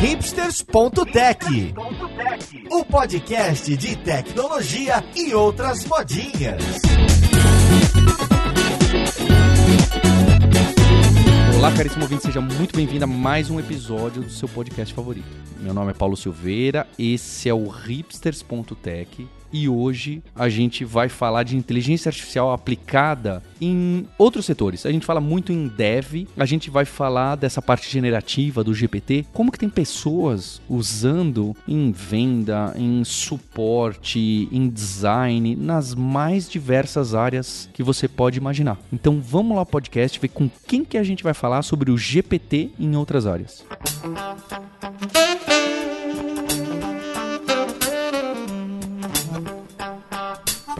[0.00, 1.74] hipsters.tech,
[2.70, 6.62] o podcast de tecnologia e outras modinhas.
[11.58, 15.28] Olá, caríssimo ouvinte, seja muito bem-vindo a mais um episódio do seu podcast favorito.
[15.58, 21.42] Meu nome é Paulo Silveira, esse é o hipsters.tech e hoje a gente vai falar
[21.42, 24.86] de inteligência artificial aplicada em outros setores.
[24.86, 29.26] A gente fala muito em dev, a gente vai falar dessa parte generativa do GPT,
[29.32, 37.68] como que tem pessoas usando em venda, em suporte, em design, nas mais diversas áreas
[37.72, 38.78] que você pode imaginar.
[38.92, 42.70] Então vamos lá podcast ver com quem que a gente vai falar sobre o GPT
[42.78, 43.64] em outras áreas.
[44.04, 45.59] Música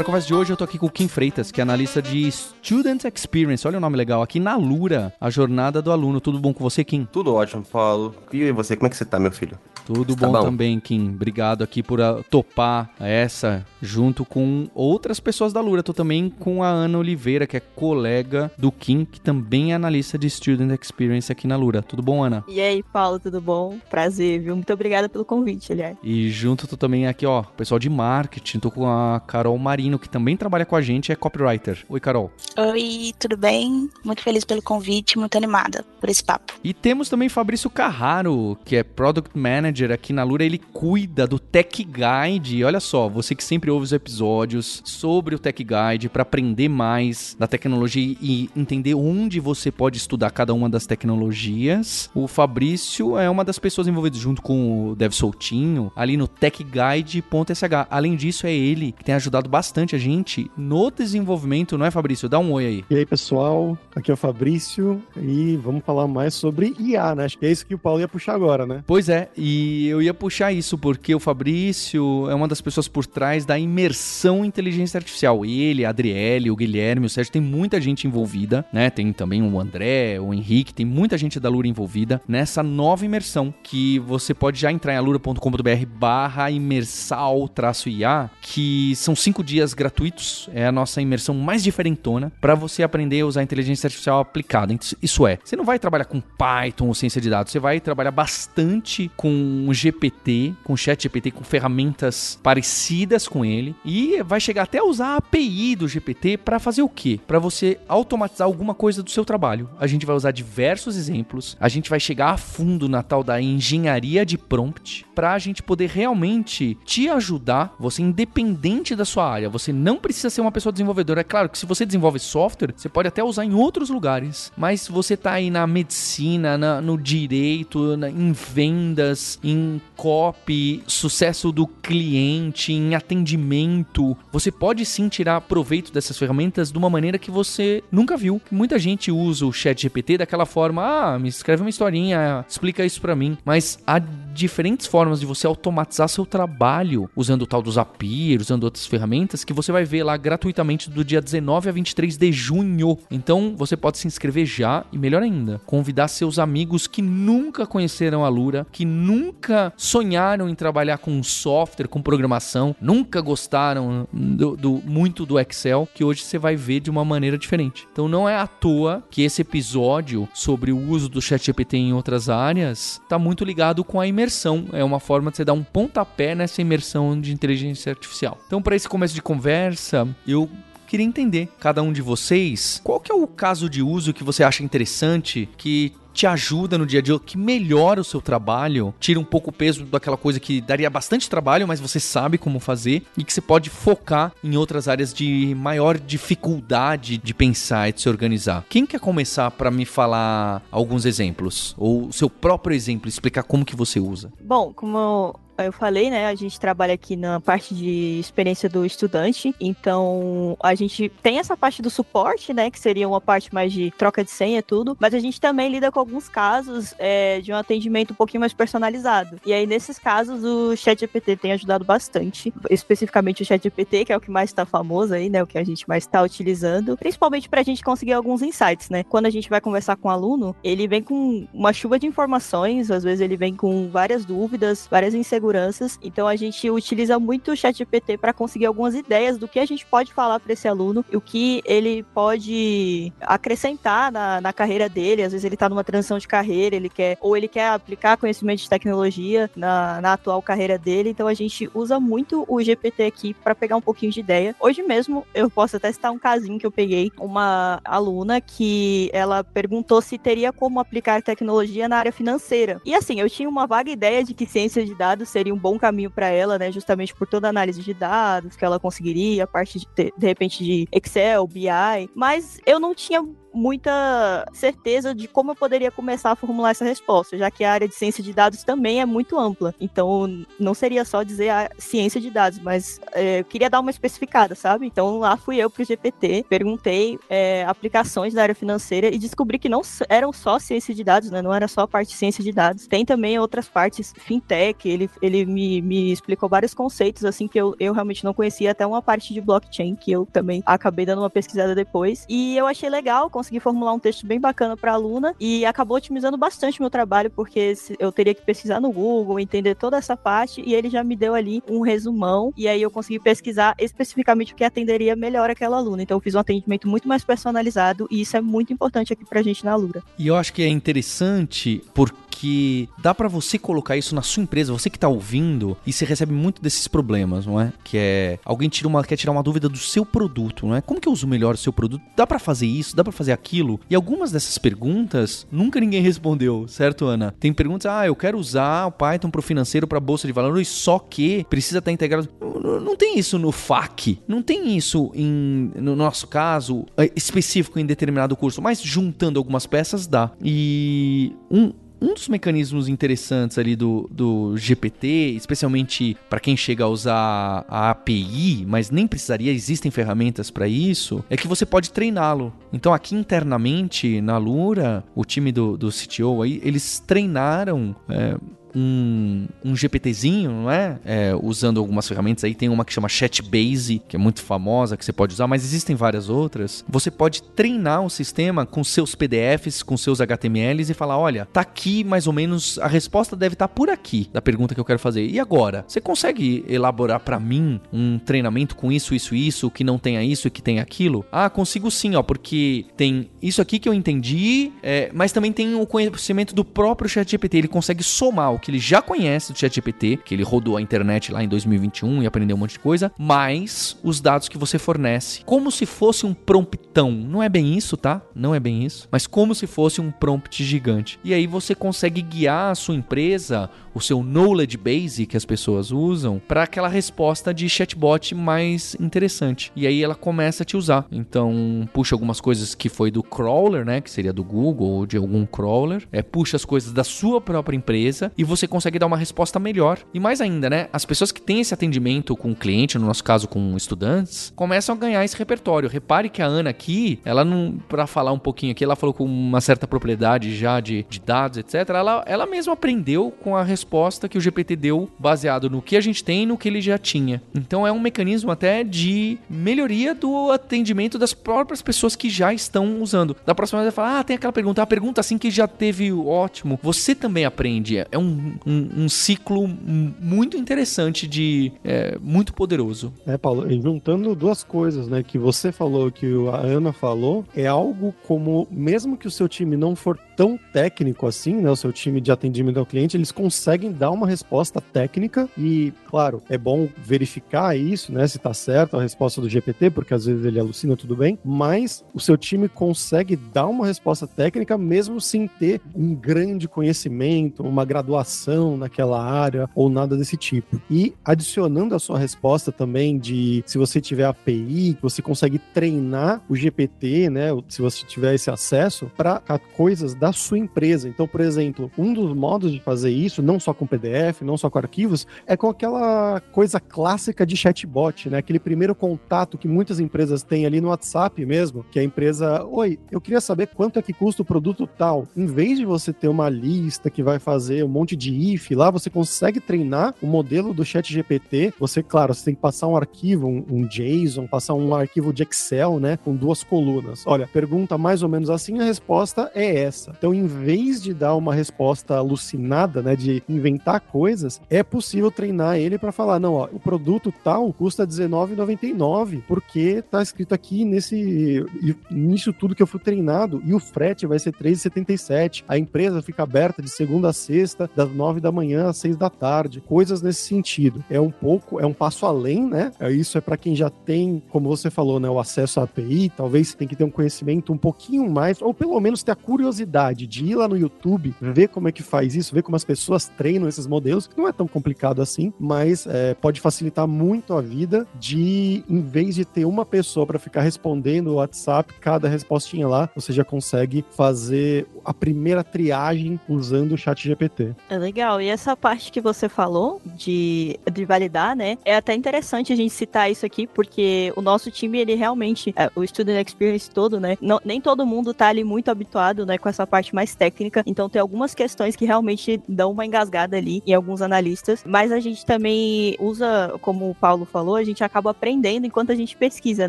[0.00, 2.00] Para a conversa de hoje, eu tô aqui com o Kim Freitas, que é analista
[2.00, 3.68] de Student Experience.
[3.68, 6.22] Olha o nome legal, aqui na Lura, a jornada do aluno.
[6.22, 7.06] Tudo bom com você, Kim?
[7.12, 8.14] Tudo ótimo, Paulo.
[8.32, 9.58] E você, como é que você tá, meu filho?
[9.84, 11.10] Tudo bom, tá bom, também, Kim.
[11.10, 15.82] Obrigado aqui por uh, topar essa junto com outras pessoas da Lura.
[15.82, 20.16] Tô também com a Ana Oliveira, que é colega do Kim, que também é analista
[20.16, 21.82] de Student Experience aqui na Lura.
[21.82, 22.44] Tudo bom, Ana?
[22.46, 23.78] E aí, Paulo, tudo bom?
[23.90, 24.54] Prazer, viu?
[24.54, 25.96] Muito obrigada pelo convite, aliás.
[26.02, 28.60] E junto tô também aqui, ó, pessoal de marketing.
[28.60, 29.58] Tô com a Carol
[29.90, 31.84] Marino, que também trabalha com a gente, é copywriter.
[31.88, 32.30] Oi, Carol.
[32.56, 33.90] Oi, tudo bem?
[34.04, 36.54] Muito feliz pelo convite, muito animada por esse papo.
[36.62, 40.44] E temos também Fabrício Carraro, que é Product Manager aqui na Lura.
[40.44, 42.64] Ele cuida do Tech Guide.
[42.64, 47.36] Olha só, você que sempre ouve os episódios sobre o Tech Guide para aprender mais
[47.38, 52.10] da tecnologia e entender onde você pode estudar cada uma das tecnologias.
[52.14, 57.86] O Fabrício é uma das pessoas envolvidas junto com o Dev Soltinho ali no techguide.sh.
[57.90, 62.28] Além disso, é ele que tem ajudado bastante a gente no desenvolvimento, não é, Fabrício?
[62.28, 62.84] Dá um oi aí.
[62.90, 63.76] E aí, pessoal?
[63.94, 67.24] Aqui é o Fabrício e vamos falar mais sobre IA, né?
[67.24, 68.84] Acho que é isso que o Paulo ia puxar agora, né?
[68.86, 73.06] Pois é, e eu ia puxar isso porque o Fabrício é uma das pessoas por
[73.06, 75.44] trás da imersão em inteligência artificial.
[75.44, 78.90] Ele, a Adriele, o Guilherme, o Sérgio, tem muita gente envolvida, né?
[78.90, 83.54] Tem também o André, o Henrique, tem muita gente da Lura envolvida nessa nova imersão
[83.62, 90.66] que você pode já entrar em alura.com.br barra imersal-IA, que são cinco dias gratuitos, é
[90.66, 94.76] a nossa imersão mais diferentona para você aprender a usar a inteligência artificial aplicada.
[95.02, 98.10] Isso é, você não vai trabalhar com Python ou ciência de dados, você vai trabalhar
[98.10, 104.78] bastante com GPT, com chat GPT, com ferramentas parecidas com ele e vai chegar até
[104.78, 107.18] a usar a API do GPT para fazer o quê?
[107.26, 109.68] Para você automatizar alguma coisa do seu trabalho.
[109.78, 113.40] A gente vai usar diversos exemplos, a gente vai chegar a fundo na tal da
[113.40, 119.49] engenharia de prompt para a gente poder realmente te ajudar, você independente da sua área,
[119.50, 121.20] você não precisa ser uma pessoa desenvolvedora.
[121.20, 124.52] É claro que se você desenvolve software, você pode até usar em outros lugares.
[124.56, 130.82] Mas se você tá aí na medicina, na, no direito, na, em vendas, em copy,
[130.86, 137.18] sucesso do cliente, em atendimento, você pode sim tirar proveito dessas ferramentas de uma maneira
[137.18, 138.40] que você nunca viu.
[138.50, 143.00] Muita gente usa o chat GPT daquela forma, ah, me escreve uma historinha, explica isso
[143.00, 143.36] para mim.
[143.44, 143.98] Mas há
[144.32, 149.44] diferentes formas de você automatizar seu trabalho usando o tal do Zapier, usando outras ferramentas
[149.44, 152.98] que você vai ver lá gratuitamente do dia 19 a 23 de junho.
[153.10, 158.24] Então você pode se inscrever já e melhor ainda, convidar seus amigos que nunca conheceram
[158.24, 164.82] a Lura, que nunca sonharam em trabalhar com software, com programação, nunca gostaram do, do
[164.84, 167.86] muito do Excel, que hoje você vai ver de uma maneira diferente.
[167.92, 172.28] Então não é à toa que esse episódio sobre o uso do ChatGPT em outras
[172.28, 174.29] áreas está muito ligado com a imersão.
[174.72, 178.38] É uma forma de você dar um pontapé nessa imersão de inteligência artificial.
[178.46, 180.48] Então, para esse começo de conversa, eu
[180.86, 184.42] queria entender, cada um de vocês, qual que é o caso de uso que você
[184.42, 189.18] acha interessante, que te ajuda no dia a dia, que melhora o seu trabalho, tira
[189.18, 193.02] um pouco o peso daquela coisa que daria bastante trabalho, mas você sabe como fazer
[193.16, 198.00] e que você pode focar em outras áreas de maior dificuldade de pensar e de
[198.00, 198.64] se organizar.
[198.68, 203.64] Quem quer começar para me falar alguns exemplos ou o seu próprio exemplo, explicar como
[203.64, 204.32] que você usa?
[204.40, 206.26] Bom, como eu falei, né?
[206.26, 209.54] A gente trabalha aqui na parte de experiência do estudante.
[209.60, 212.70] Então, a gente tem essa parte do suporte, né?
[212.70, 214.96] Que seria uma parte mais de troca de senha e tudo.
[214.98, 218.52] Mas a gente também lida com alguns casos é, de um atendimento um pouquinho mais
[218.52, 219.40] personalizado.
[219.44, 222.52] E aí, nesses casos, o ChatGPT tem ajudado bastante.
[222.70, 225.42] Especificamente o ChatGPT, que é o que mais está famoso aí, né?
[225.42, 226.96] O que a gente mais está utilizando.
[226.96, 229.02] Principalmente para a gente conseguir alguns insights, né?
[229.04, 232.06] Quando a gente vai conversar com o um aluno, ele vem com uma chuva de
[232.06, 232.90] informações.
[232.90, 235.98] Às vezes ele vem com várias dúvidas, várias inseguranças inseguranças.
[236.02, 239.84] Então a gente utiliza muito o ChatGPT para conseguir algumas ideias do que a gente
[239.84, 245.22] pode falar para esse aluno, o que ele pode acrescentar na, na carreira dele.
[245.22, 248.60] Às vezes ele está numa transição de carreira, ele quer ou ele quer aplicar conhecimento
[248.60, 251.10] de tecnologia na, na atual carreira dele.
[251.10, 254.54] Então a gente usa muito o GPT aqui para pegar um pouquinho de ideia.
[254.60, 259.42] Hoje mesmo eu posso até citar um casinho que eu peguei, uma aluna que ela
[259.42, 262.80] perguntou se teria como aplicar tecnologia na área financeira.
[262.84, 266.10] E assim, eu tinha uma vaga ideia de que ciência de dados um bom caminho
[266.10, 269.78] para ela, né, justamente por toda a análise de dados que ela conseguiria, a parte
[269.78, 275.56] de, de repente de Excel, BI, mas eu não tinha muita certeza de como eu
[275.56, 279.00] poderia começar a formular essa resposta, já que a área de ciência de dados também
[279.00, 279.74] é muito ampla.
[279.80, 283.90] Então, não seria só dizer a ciência de dados, mas é, eu queria dar uma
[283.90, 284.86] especificada, sabe?
[284.86, 289.68] Então, lá fui eu pro GPT, perguntei é, aplicações da área financeira e descobri que
[289.68, 291.42] não eram só ciência de dados, né?
[291.42, 292.86] Não era só a parte de ciência de dados.
[292.86, 297.74] Tem também outras partes, fintech, ele, ele me, me explicou vários conceitos, assim, que eu,
[297.78, 301.30] eu realmente não conhecia, até uma parte de blockchain, que eu também acabei dando uma
[301.30, 302.26] pesquisada depois.
[302.28, 305.96] E eu achei legal consegui formular um texto bem bacana para a aluna e acabou
[305.96, 310.62] otimizando bastante meu trabalho, porque eu teria que pesquisar no Google, entender toda essa parte,
[310.64, 314.56] e ele já me deu ali um resumão, e aí eu consegui pesquisar especificamente o
[314.56, 316.02] que atenderia melhor aquela aluna.
[316.02, 319.42] Então eu fiz um atendimento muito mais personalizado, e isso é muito importante aqui pra
[319.42, 320.02] gente na Lura.
[320.18, 324.42] E eu acho que é interessante porque que dá para você colocar isso na sua
[324.42, 327.72] empresa, você que tá ouvindo, e você recebe muito desses problemas, não é?
[327.84, 330.80] Que é alguém tira uma, quer tirar uma dúvida do seu produto, não é?
[330.80, 332.02] Como que eu uso melhor o seu produto?
[332.16, 332.96] Dá para fazer isso?
[332.96, 333.80] Dá para fazer aquilo?
[333.90, 337.34] E algumas dessas perguntas nunca ninguém respondeu, certo, Ana?
[337.38, 340.98] Tem perguntas, ah, eu quero usar o Python pro financeiro, para bolsa de valores, só
[340.98, 342.28] que precisa estar integrado.
[342.40, 347.78] Não, não tem isso no FAQ, não tem isso em, no nosso caso, é, específico
[347.78, 350.30] em determinado curso, mas juntando algumas peças dá.
[350.42, 356.88] E um, um dos mecanismos interessantes ali do, do GPT, especialmente para quem chega a
[356.88, 362.52] usar a API, mas nem precisaria, existem ferramentas para isso, é que você pode treiná-lo.
[362.72, 368.36] Então aqui internamente na Lura, o time do, do CTO aí, eles treinaram é,
[368.74, 370.98] um, um GPTzinho, não é?
[371.04, 371.34] é?
[371.40, 375.12] Usando algumas ferramentas aí, tem uma que chama ChatBase, que é muito famosa, que você
[375.12, 376.84] pode usar, mas existem várias outras.
[376.88, 381.60] Você pode treinar o sistema com seus PDFs, com seus HTMLs e falar: olha, tá
[381.60, 384.84] aqui mais ou menos, a resposta deve estar tá por aqui da pergunta que eu
[384.84, 385.26] quero fazer.
[385.26, 385.84] E agora?
[385.86, 390.46] Você consegue elaborar para mim um treinamento com isso, isso, isso, que não tenha isso
[390.46, 391.24] e que tenha aquilo?
[391.32, 395.74] Ah, consigo sim, ó, porque tem isso aqui que eu entendi, é, mas também tem
[395.74, 397.58] o conhecimento do próprio ChatGPT.
[397.58, 401.32] Ele consegue somar o que ele já conhece do ChatGPT, que ele rodou a internet
[401.32, 405.42] lá em 2021 e aprendeu um monte de coisa, mais os dados que você fornece.
[405.44, 407.10] Como se fosse um promptão.
[407.10, 408.22] Não é bem isso, tá?
[408.34, 409.08] Não é bem isso.
[409.10, 411.18] Mas como se fosse um prompt gigante.
[411.24, 415.90] E aí você consegue guiar a sua empresa o seu knowledge base que as pessoas
[415.90, 419.72] usam para aquela resposta de chatbot mais interessante.
[419.74, 421.06] E aí ela começa a te usar.
[421.10, 425.16] Então, puxa algumas coisas que foi do crawler, né, que seria do Google ou de
[425.16, 429.16] algum crawler, é puxa as coisas da sua própria empresa e você consegue dar uma
[429.16, 429.98] resposta melhor.
[430.12, 433.24] E mais ainda, né, as pessoas que têm esse atendimento com o cliente, no nosso
[433.24, 435.88] caso com estudantes, começam a ganhar esse repertório.
[435.88, 439.24] Repare que a Ana aqui, ela não para falar um pouquinho aqui, ela falou com
[439.24, 441.88] uma certa propriedade já de, de dados, etc.
[441.90, 446.00] Ela ela mesma aprendeu com a resposta que o GPT deu baseado no que a
[446.00, 447.42] gente tem e no que ele já tinha.
[447.54, 453.00] Então é um mecanismo até de melhoria do atendimento das próprias pessoas que já estão
[453.00, 453.36] usando.
[453.44, 456.78] Da próxima vez, falar: Ah, tem aquela pergunta, a pergunta assim que já teve ótimo.
[456.82, 457.98] Você também aprende.
[458.10, 458.24] É um,
[458.66, 461.72] um, um ciclo muito interessante de.
[461.84, 463.12] É, muito poderoso.
[463.26, 465.22] É, Paulo, juntando duas coisas, né?
[465.22, 469.76] Que você falou, que a Ana falou, é algo como, mesmo que o seu time
[469.76, 471.70] não for tão técnico assim, né?
[471.70, 476.42] O seu time de atendimento ao cliente, eles conseguem dar uma resposta técnica e, claro,
[476.48, 480.42] é bom verificar isso, né, se tá certo a resposta do GPT, porque às vezes
[480.46, 485.46] ele alucina tudo bem, mas o seu time consegue dar uma resposta técnica mesmo sem
[485.46, 490.80] ter um grande conhecimento, uma graduação naquela área ou nada desse tipo.
[490.90, 496.56] E adicionando a sua resposta também de se você tiver API, você consegue treinar o
[496.56, 499.42] GPT, né, se você tiver esse acesso para
[499.76, 501.08] coisas da sua empresa.
[501.08, 504.70] Então, por exemplo, um dos modos de fazer isso não só com PDF, não só
[504.70, 508.38] com arquivos, é com aquela coisa clássica de chatbot, né?
[508.38, 512.98] Aquele primeiro contato que muitas empresas têm ali no WhatsApp mesmo, que a empresa, oi,
[513.10, 515.26] eu queria saber quanto é que custa o produto tal.
[515.36, 518.90] Em vez de você ter uma lista que vai fazer um monte de if lá,
[518.90, 521.72] você consegue treinar o modelo do chat GPT.
[521.78, 525.42] Você, claro, você tem que passar um arquivo, um, um JSON, passar um arquivo de
[525.42, 526.16] Excel, né?
[526.16, 527.24] Com duas colunas.
[527.26, 530.12] Olha, pergunta mais ou menos assim, a resposta é essa.
[530.20, 535.78] Então, em vez de dar uma resposta alucinada, né, de inventar coisas, é possível treinar
[535.78, 541.64] ele para falar, não, ó, o produto tal custa R$19,99, porque tá escrito aqui nesse
[542.10, 545.64] nisso tudo que eu fui treinado e o frete vai ser R$3,77.
[545.66, 549.30] A empresa fica aberta de segunda a sexta, das nove da manhã às seis da
[549.30, 549.80] tarde.
[549.80, 551.02] Coisas nesse sentido.
[551.08, 552.92] É um pouco, é um passo além, né?
[553.00, 556.30] É, isso é para quem já tem, como você falou, né, o acesso à API,
[556.36, 559.99] talvez tem que ter um conhecimento um pouquinho mais, ou pelo menos ter a curiosidade
[560.14, 563.28] de ir lá no YouTube, ver como é que faz isso, ver como as pessoas
[563.28, 567.60] treinam esses modelos, que não é tão complicado assim, mas é, pode facilitar muito a
[567.60, 572.88] vida de, em vez de ter uma pessoa para ficar respondendo o WhatsApp, cada respostinha
[572.88, 577.74] lá, você já consegue fazer a primeira triagem usando o chat GPT.
[577.88, 578.40] É legal.
[578.40, 581.78] E essa parte que você falou de, de validar, né?
[581.84, 585.90] É até interessante a gente citar isso aqui, porque o nosso time, ele realmente, é,
[585.94, 587.36] o Student Experience todo, né?
[587.40, 590.82] Não, nem todo mundo tá ali muito habituado, né, com essa parte mais técnica.
[590.86, 595.18] Então tem algumas questões que realmente dão uma engasgada ali em alguns analistas, mas a
[595.18, 599.88] gente também usa, como o Paulo falou, a gente acaba aprendendo enquanto a gente pesquisa,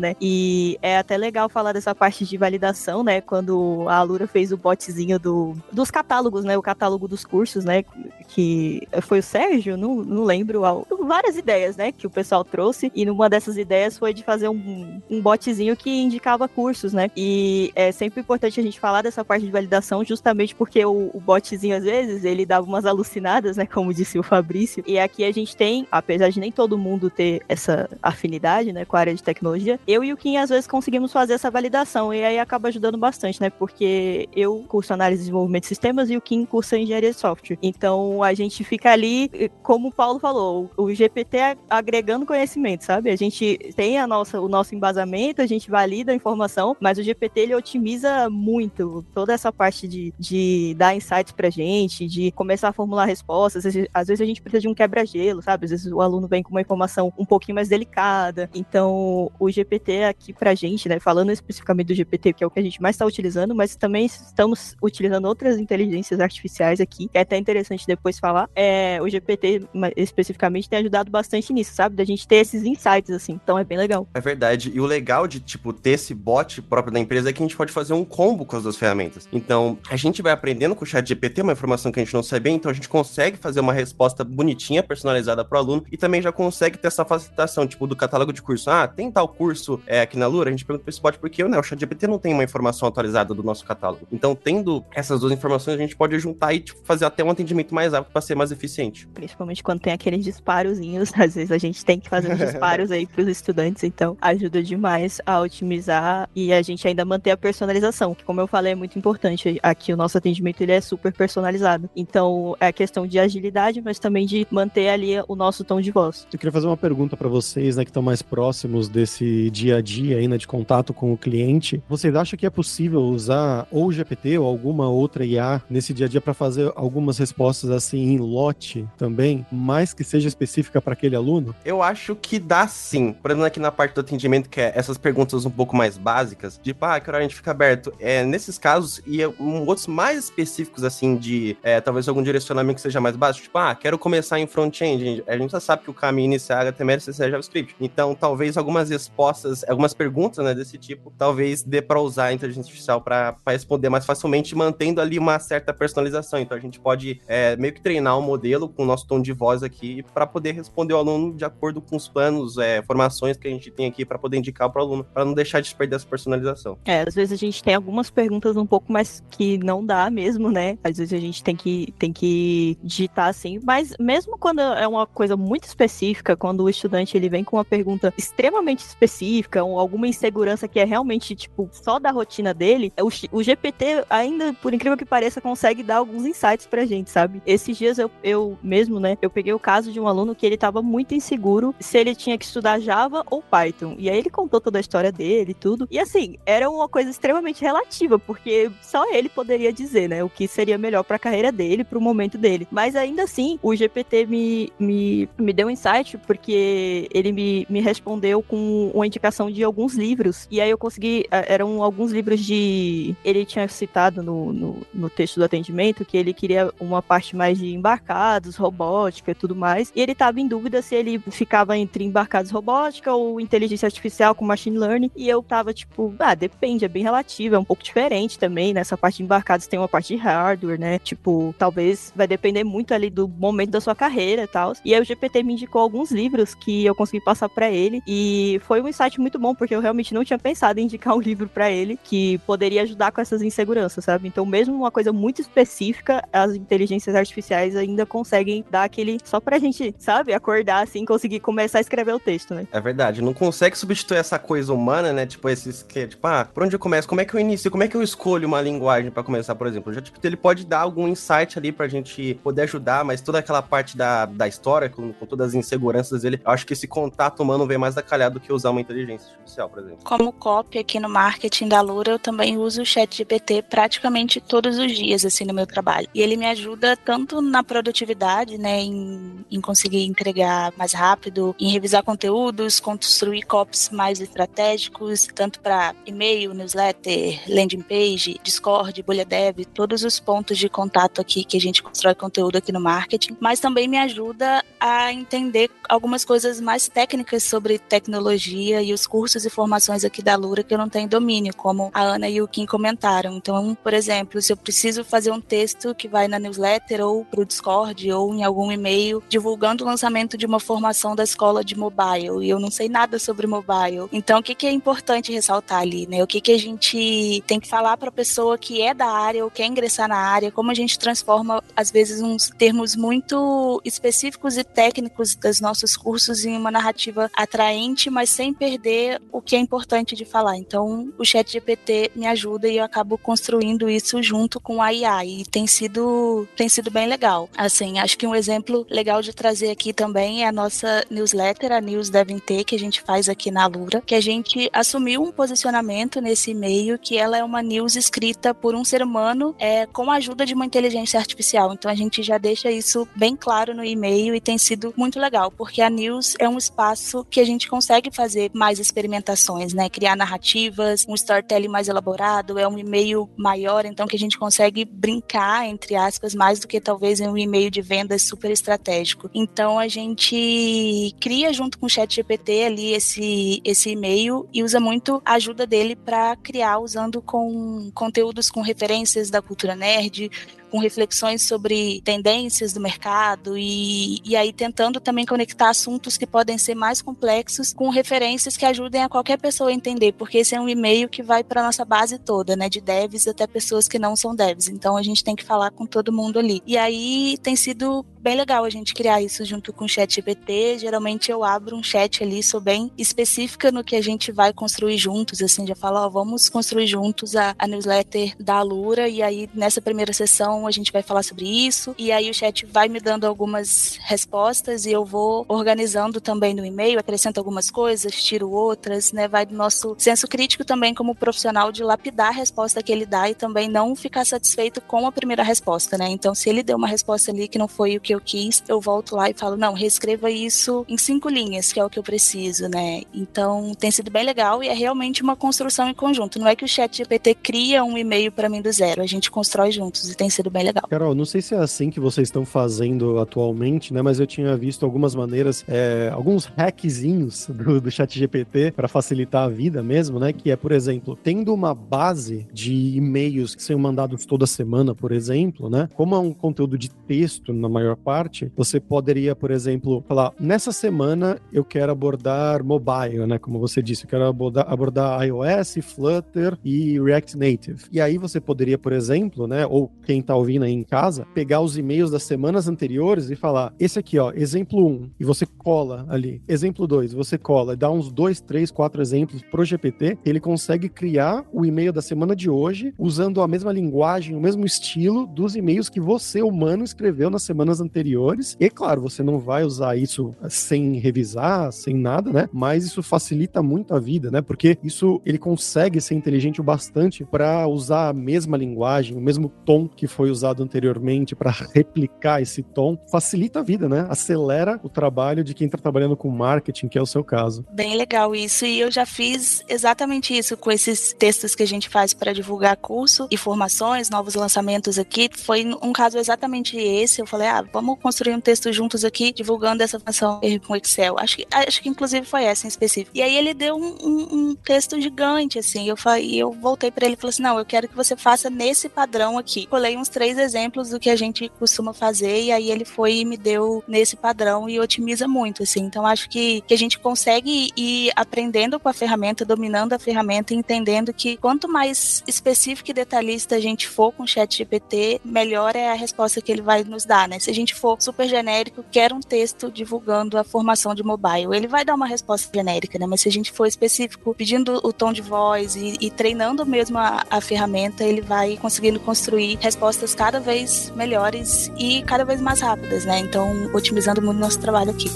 [0.00, 0.14] né?
[0.20, 3.20] E é até legal falar dessa parte de validação, né?
[3.20, 6.58] Quando a Alura fez o botzinho do, dos catálogos, né?
[6.58, 7.84] O catálogo dos cursos, né?
[8.28, 10.62] Que foi o Sérgio, não, não lembro.
[11.02, 11.92] Várias ideias, né?
[11.92, 12.90] Que o pessoal trouxe.
[12.94, 17.10] E numa dessas ideias foi de fazer um, um botzinho que indicava cursos, né?
[17.16, 21.20] E é sempre importante a gente falar dessa parte de validação, justamente porque o, o
[21.20, 23.66] botzinho, às vezes, ele dava umas alucinadas, né?
[23.66, 24.82] Como disse o Fabrício.
[24.86, 28.84] E aqui a gente tem, apesar de nem todo mundo ter essa afinidade, né?
[28.84, 32.14] Com a área de tecnologia, eu e o Kim, às vezes, conseguimos fazer essa validação.
[32.14, 33.50] E aí acaba ajudando bastante, né?
[33.50, 37.58] Porque eu curso análise de desenvolvimento de sistemas e o Kim cursa engenharia de software.
[37.62, 39.30] Então a gente fica ali,
[39.62, 43.10] como o Paulo falou, o GPT agregando conhecimento, sabe?
[43.10, 47.02] A gente tem a nossa, o nosso embasamento, a gente valida a informação, mas o
[47.02, 52.68] GPT ele otimiza muito toda essa parte de, de dar insights pra gente, de começar
[52.68, 53.64] a formular respostas.
[53.92, 55.64] Às vezes a gente precisa de um quebra-gelo, sabe?
[55.64, 58.48] Às vezes o aluno vem com uma informação um pouquinho mais delicada.
[58.54, 60.98] Então, o GPT aqui pra gente, né?
[60.98, 64.06] Falando especificamente do GPT, que é o que a gente mais está utilizando, mas também
[64.06, 68.48] estamos utilizando outras inteligências artificiais aqui, que é até interessante depois falar.
[68.54, 69.62] É, o GPT
[69.96, 71.96] especificamente tem ajudado bastante nisso, sabe?
[71.96, 73.38] Da gente ter esses insights, assim.
[73.42, 74.06] Então é bem legal.
[74.14, 74.70] É verdade.
[74.74, 77.56] E o legal de, tipo, ter esse bot próprio da empresa é que a gente
[77.56, 79.28] pode fazer um combo com as duas ferramentas.
[79.32, 82.22] Então, a gente vai aprendendo com o chat GPT, uma informação que a gente não
[82.22, 86.22] sabia, então a gente consegue fazer uma resposta bonitinha, personalizada para o aluno, e também
[86.22, 88.70] já consegue ter essa facilitação, tipo, do catálogo de curso.
[88.70, 90.48] Ah, tem tal curso é, aqui na Lura?
[90.48, 92.88] A gente pergunta para esse bot porque né, o chat GPT não tem uma informação
[92.88, 94.06] atualizada do nosso catálogo.
[94.12, 97.74] Então, tendo essas duas informações, a gente pode juntar e tipo, fazer até um atendimento
[97.74, 99.06] mais rápido para ser mais eficiente.
[99.08, 103.22] Principalmente quando tem aqueles disparozinhos, às vezes a gente tem que fazer disparos aí para
[103.22, 108.24] os estudantes, então ajuda demais a otimizar e a gente ainda manter a personalização, que
[108.24, 109.58] como eu falei é muito importante.
[109.62, 111.88] Aqui o nosso atendimento ele é super personalizado.
[111.94, 116.26] Então é questão de agilidade, mas também de manter ali o nosso tom de voz.
[116.32, 119.80] Eu queria fazer uma pergunta para vocês, né, que estão mais próximos desse dia a
[119.80, 121.82] dia aí, né, de contato com o cliente.
[121.88, 126.06] Vocês acham que é possível usar ou o GPT ou alguma outra IA nesse dia
[126.06, 130.94] a dia para fazer algumas respostas assim em lote também, mais que seja específica para
[130.94, 131.54] aquele aluno?
[131.64, 133.12] Eu acho que dá sim.
[133.12, 136.54] Por exemplo, aqui na parte do atendimento, que é essas perguntas um pouco mais básicas,
[136.56, 137.92] de tipo, ah, que hora a gente fica aberto?
[138.00, 139.20] É, nesses casos, e
[139.60, 143.74] outros mais específicos, assim, de é, talvez algum direcionamento que seja mais básico, tipo, ah,
[143.74, 145.22] quero começar em front-end.
[145.26, 147.76] A gente já sabe que o caminho inicial é HTML, CSS JavaScript.
[147.80, 152.70] Então, talvez algumas respostas, algumas perguntas, né, desse tipo, talvez dê para usar a inteligência
[152.70, 156.38] artificial para responder mais facilmente, mantendo ali uma certa personalização.
[156.38, 159.32] Então, a gente pode é, meio que treinar um modelo com o nosso tom de
[159.32, 163.48] voz aqui para poder responder ao aluno de acordo com os planos, é, formações que
[163.48, 165.96] a gente tem aqui para poder indicar para o aluno, para não deixar de perder
[165.96, 166.78] essa personalização.
[166.84, 170.50] É, às vezes a gente tem algumas perguntas um pouco mais que não dá mesmo,
[170.50, 170.78] né?
[170.82, 175.06] Às vezes a gente tem que, tem que digitar assim, mas mesmo quando é uma
[175.06, 180.06] coisa muito específica, quando o estudante ele vem com uma pergunta extremamente específica, ou alguma
[180.06, 184.96] insegurança que é realmente, tipo, só da rotina dele, o, o GPT ainda, por incrível
[184.96, 187.42] que pareça, consegue dar alguns insights pra gente, sabe?
[187.46, 190.56] Esses dias eu, eu mesmo, né, eu peguei o caso de um aluno que ele
[190.56, 193.94] tava muito inseguro se ele tinha que estudar Java ou Python.
[193.98, 195.86] E aí ele contou toda a história dele e tudo.
[195.90, 200.46] E assim, era uma coisa extremamente relativa, porque só ele poderia dizer, né, o que
[200.46, 202.66] seria melhor para a carreira dele, para o momento dele.
[202.70, 207.80] Mas ainda assim, o GPT me, me, me deu um insight, porque ele me, me
[207.80, 210.46] respondeu com uma indicação de alguns livros.
[210.50, 211.26] E aí eu consegui.
[211.30, 213.14] Eram alguns livros de.
[213.24, 217.58] Ele tinha citado no, no, no texto do atendimento que ele queria uma parte mais
[217.58, 219.92] de embarcados, robótica e tudo mais.
[219.94, 224.44] E ele estava em dúvida se ele ficava entre embarcados robótica ou inteligência artificial com
[224.44, 225.10] machine learning.
[225.16, 228.96] E eu tava tipo, ah, depende, é bem relativo, é um pouco diferente também nessa
[228.96, 230.98] parte parte embarcados tem uma parte de hardware, né?
[230.98, 234.72] Tipo, talvez vai depender muito ali do momento da sua carreira e tal.
[234.84, 238.60] E aí o GPT me indicou alguns livros que eu consegui passar para ele e
[238.64, 241.48] foi um insight muito bom porque eu realmente não tinha pensado em indicar um livro
[241.48, 244.28] para ele que poderia ajudar com essas inseguranças, sabe?
[244.28, 249.58] Então, mesmo uma coisa muito específica, as inteligências artificiais ainda conseguem dar aquele só pra
[249.58, 252.66] gente, sabe, acordar assim, conseguir começar a escrever o texto, né?
[252.72, 255.26] É verdade, não consegue substituir essa coisa humana, né?
[255.26, 257.08] Tipo, esses que, tipo, ah, por onde eu começo?
[257.08, 257.70] Como é que eu inicio?
[257.70, 259.92] Como é que eu escolho uma linguagem para começar, por exemplo?
[259.92, 263.62] Já, tipo, ele pode dar algum insight ali pra gente poder ajudar, mas toda aquela
[263.62, 267.66] parte da, da história, com, com todas as inseguranças dele, acho que esse contato humano
[267.66, 269.98] vem mais da calhada do que usar uma inteligência artificial, por exemplo.
[270.04, 274.78] Como copy aqui no marketing da Lura, eu também uso o chat GPT praticamente todos
[274.78, 276.08] os dias, assim, no meu trabalho.
[276.14, 281.70] E ele me ajuda tanto na produtividade, né, em, em conseguir entregar mais rápido, em
[281.70, 289.64] revisar conteúdos, construir copies mais estratégicos, tanto para e-mail, newsletter, landing page, Discord, bolha dev,
[289.72, 293.60] todos os pontos de contato aqui que a gente constrói conteúdo aqui no marketing, mas
[293.60, 299.50] também me ajuda a entender algumas coisas mais técnicas sobre tecnologia e os cursos e
[299.50, 302.66] formações aqui da Lura que eu não tenho domínio, como a Ana e o Kim
[302.66, 303.36] comentaram.
[303.36, 307.40] Então, por exemplo, se eu preciso fazer um texto que vai na newsletter ou para
[307.40, 311.78] o Discord ou em algum e-mail divulgando o lançamento de uma formação da escola de
[311.78, 314.08] mobile e eu não sei nada sobre mobile.
[314.12, 316.22] Então, o que, que é importante ressaltar ali, né?
[316.22, 319.44] O que, que a gente tem que falar para a pessoa que é da área
[319.44, 324.56] ou quer ingressar na área, como a gente transforma, às vezes, uns termos muito específicos
[324.56, 329.58] e técnicos dos nossos cursos em uma narrativa atraente, mas sem perder o que é
[329.58, 330.56] importante de falar.
[330.56, 335.24] Então, o Chat GPT me ajuda e eu acabo construindo isso junto com a IA
[335.24, 337.48] e tem sido tem sido bem legal.
[337.56, 341.80] Assim, acho que um exemplo legal de trazer aqui também é a nossa newsletter, a
[341.80, 345.32] News Devem Ter, que a gente faz aqui na Lura, que a gente assumiu um
[345.32, 350.10] posicionamento nesse e-mail que ela é uma news escrita por um ser humano é, com
[350.10, 351.72] a ajuda de uma inteligência artificial.
[351.72, 355.50] Então a gente já deixa isso bem claro no e-mail e tem sido muito legal,
[355.50, 359.88] porque a news é um espaço que a gente consegue fazer mais experimentações, né?
[359.88, 364.84] Criar narrativas, um storytelling mais elaborado, é um e-mail maior, então que a gente consegue
[364.84, 369.30] brincar, entre aspas, mais do que talvez em um e-mail de vendas super estratégico.
[369.34, 374.80] Então a gente cria junto com o Chat GPT ali esse, esse e-mail e usa
[374.80, 380.30] muito a ajuda dele para criar usando com conteúdos com referências da cultura nerd,
[380.72, 386.56] com reflexões sobre tendências do mercado e, e aí tentando também conectar assuntos que podem
[386.56, 390.60] ser mais complexos com referências que ajudem a qualquer pessoa a entender, porque esse é
[390.60, 394.16] um e-mail que vai para nossa base toda, né, de devs até pessoas que não
[394.16, 394.68] são devs.
[394.68, 396.62] Então a gente tem que falar com todo mundo ali.
[396.66, 400.78] E aí tem sido bem legal a gente criar isso junto com o chat GPT.
[400.78, 404.96] Geralmente eu abro um chat ali, sou bem específica no que a gente vai construir
[404.96, 409.50] juntos, assim, já falo, ó, vamos construir juntos a, a newsletter da Alura e aí
[409.52, 411.94] nessa primeira sessão a gente vai falar sobre isso.
[411.98, 416.64] E aí o chat vai me dando algumas respostas e eu vou organizando também no
[416.64, 419.28] e-mail, acrescento algumas coisas, tiro outras, né?
[419.28, 423.28] Vai do nosso senso crítico também como profissional de lapidar a resposta que ele dá
[423.28, 426.08] e também não ficar satisfeito com a primeira resposta, né?
[426.08, 428.80] Então, se ele deu uma resposta ali que não foi o que eu quis, eu
[428.80, 432.02] volto lá e falo, não, reescreva isso em cinco linhas, que é o que eu
[432.02, 433.02] preciso, né?
[433.12, 436.38] Então, tem sido bem legal e é realmente uma construção em conjunto.
[436.38, 439.30] Não é que o chat GPT cria um e-mail para mim do zero, a gente
[439.30, 440.84] constrói juntos e tem sido bem legal.
[440.88, 444.02] Carol, não sei se é assim que vocês estão fazendo atualmente, né?
[444.02, 449.44] Mas eu tinha visto algumas maneiras, é, alguns hackzinhos do, do chat GPT para facilitar
[449.44, 450.32] a vida mesmo, né?
[450.32, 455.12] Que é, por exemplo, tendo uma base de e-mails que são mandados toda semana, por
[455.12, 455.88] exemplo, né?
[455.94, 460.72] Como é um conteúdo de texto na maior parte, você poderia, por exemplo, falar, nessa
[460.72, 463.38] semana eu quero abordar mobile, né?
[463.38, 467.84] Como você disse, eu quero abordar, abordar iOS, Flutter e React Native.
[467.90, 469.66] E aí você poderia, por exemplo, né?
[469.66, 473.72] Ou quem tá ouvindo aí em casa, pegar os e-mails das semanas anteriores e falar:
[473.80, 476.42] esse aqui, ó, exemplo 1, e você cola ali.
[476.46, 481.44] Exemplo 2, você cola, dá uns 2, 3, 4 exemplos pro GPT, ele consegue criar
[481.52, 485.88] o e-mail da semana de hoje usando a mesma linguagem, o mesmo estilo dos e-mails
[485.88, 488.56] que você, humano, escreveu nas semanas anteriores.
[488.58, 492.48] E claro, você não vai usar isso sem revisar, sem nada, né?
[492.52, 494.40] Mas isso facilita muito a vida, né?
[494.42, 499.50] Porque isso ele consegue ser inteligente o bastante para usar a mesma linguagem, o mesmo
[499.64, 504.06] tom que foi foi usado anteriormente para replicar esse tom, facilita a vida, né?
[504.08, 507.66] Acelera o trabalho de quem está trabalhando com marketing, que é o seu caso.
[507.72, 508.64] Bem legal isso.
[508.64, 512.76] E eu já fiz exatamente isso com esses textos que a gente faz para divulgar
[512.76, 515.28] curso e formações, novos lançamentos aqui.
[515.36, 517.20] Foi um caso exatamente esse.
[517.20, 521.18] Eu falei, ah, vamos construir um texto juntos aqui, divulgando essa função com Excel.
[521.18, 523.10] Acho que, acho que inclusive foi essa em específico.
[523.12, 525.88] E aí ele deu um, um, um texto gigante, assim.
[525.88, 528.48] Eu, falei, eu voltei para ele e falei assim: não, eu quero que você faça
[528.48, 529.66] nesse padrão aqui.
[529.66, 533.24] Colei uns três exemplos do que a gente costuma fazer, e aí ele foi e
[533.24, 535.80] me deu nesse padrão e otimiza muito, assim.
[535.80, 540.54] Então acho que, que a gente consegue ir aprendendo com a ferramenta, dominando a ferramenta,
[540.54, 545.74] entendendo que quanto mais específico e detalhista a gente for com o chat GPT, melhor
[545.74, 547.38] é a resposta que ele vai nos dar, né?
[547.38, 551.66] Se a gente for super genérico, quer um texto divulgando a formação de mobile, ele
[551.66, 553.06] vai dar uma resposta genérica, né?
[553.06, 556.98] Mas se a gente for específico, pedindo o tom de voz e, e treinando mesmo
[556.98, 562.60] a, a ferramenta, ele vai conseguindo construir respostas cada vez melhores e cada vez mais
[562.60, 563.20] rápidas, né?
[563.20, 565.08] Então, otimizando muito nosso trabalho aqui.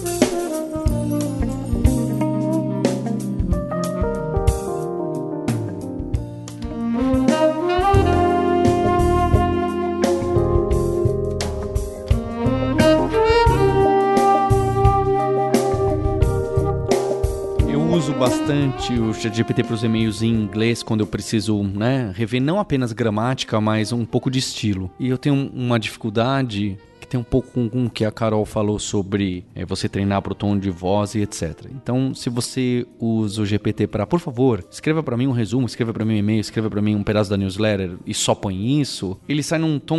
[18.47, 22.93] Bastante o ChatGPT para os e-mails em inglês quando eu preciso, né, rever não apenas
[22.93, 24.89] gramática, mas um pouco de estilo.
[25.01, 28.79] E eu tenho uma dificuldade que tem um pouco com, o que a Carol falou
[28.79, 31.67] sobre é, você treinar para o tom de voz e etc.
[31.71, 35.93] Então, se você usa o GPT para, por favor, escreva para mim um resumo, escreva
[35.93, 39.17] para mim um e-mail, escreva para mim um pedaço da newsletter e só põe isso,
[39.29, 39.99] ele sai num tom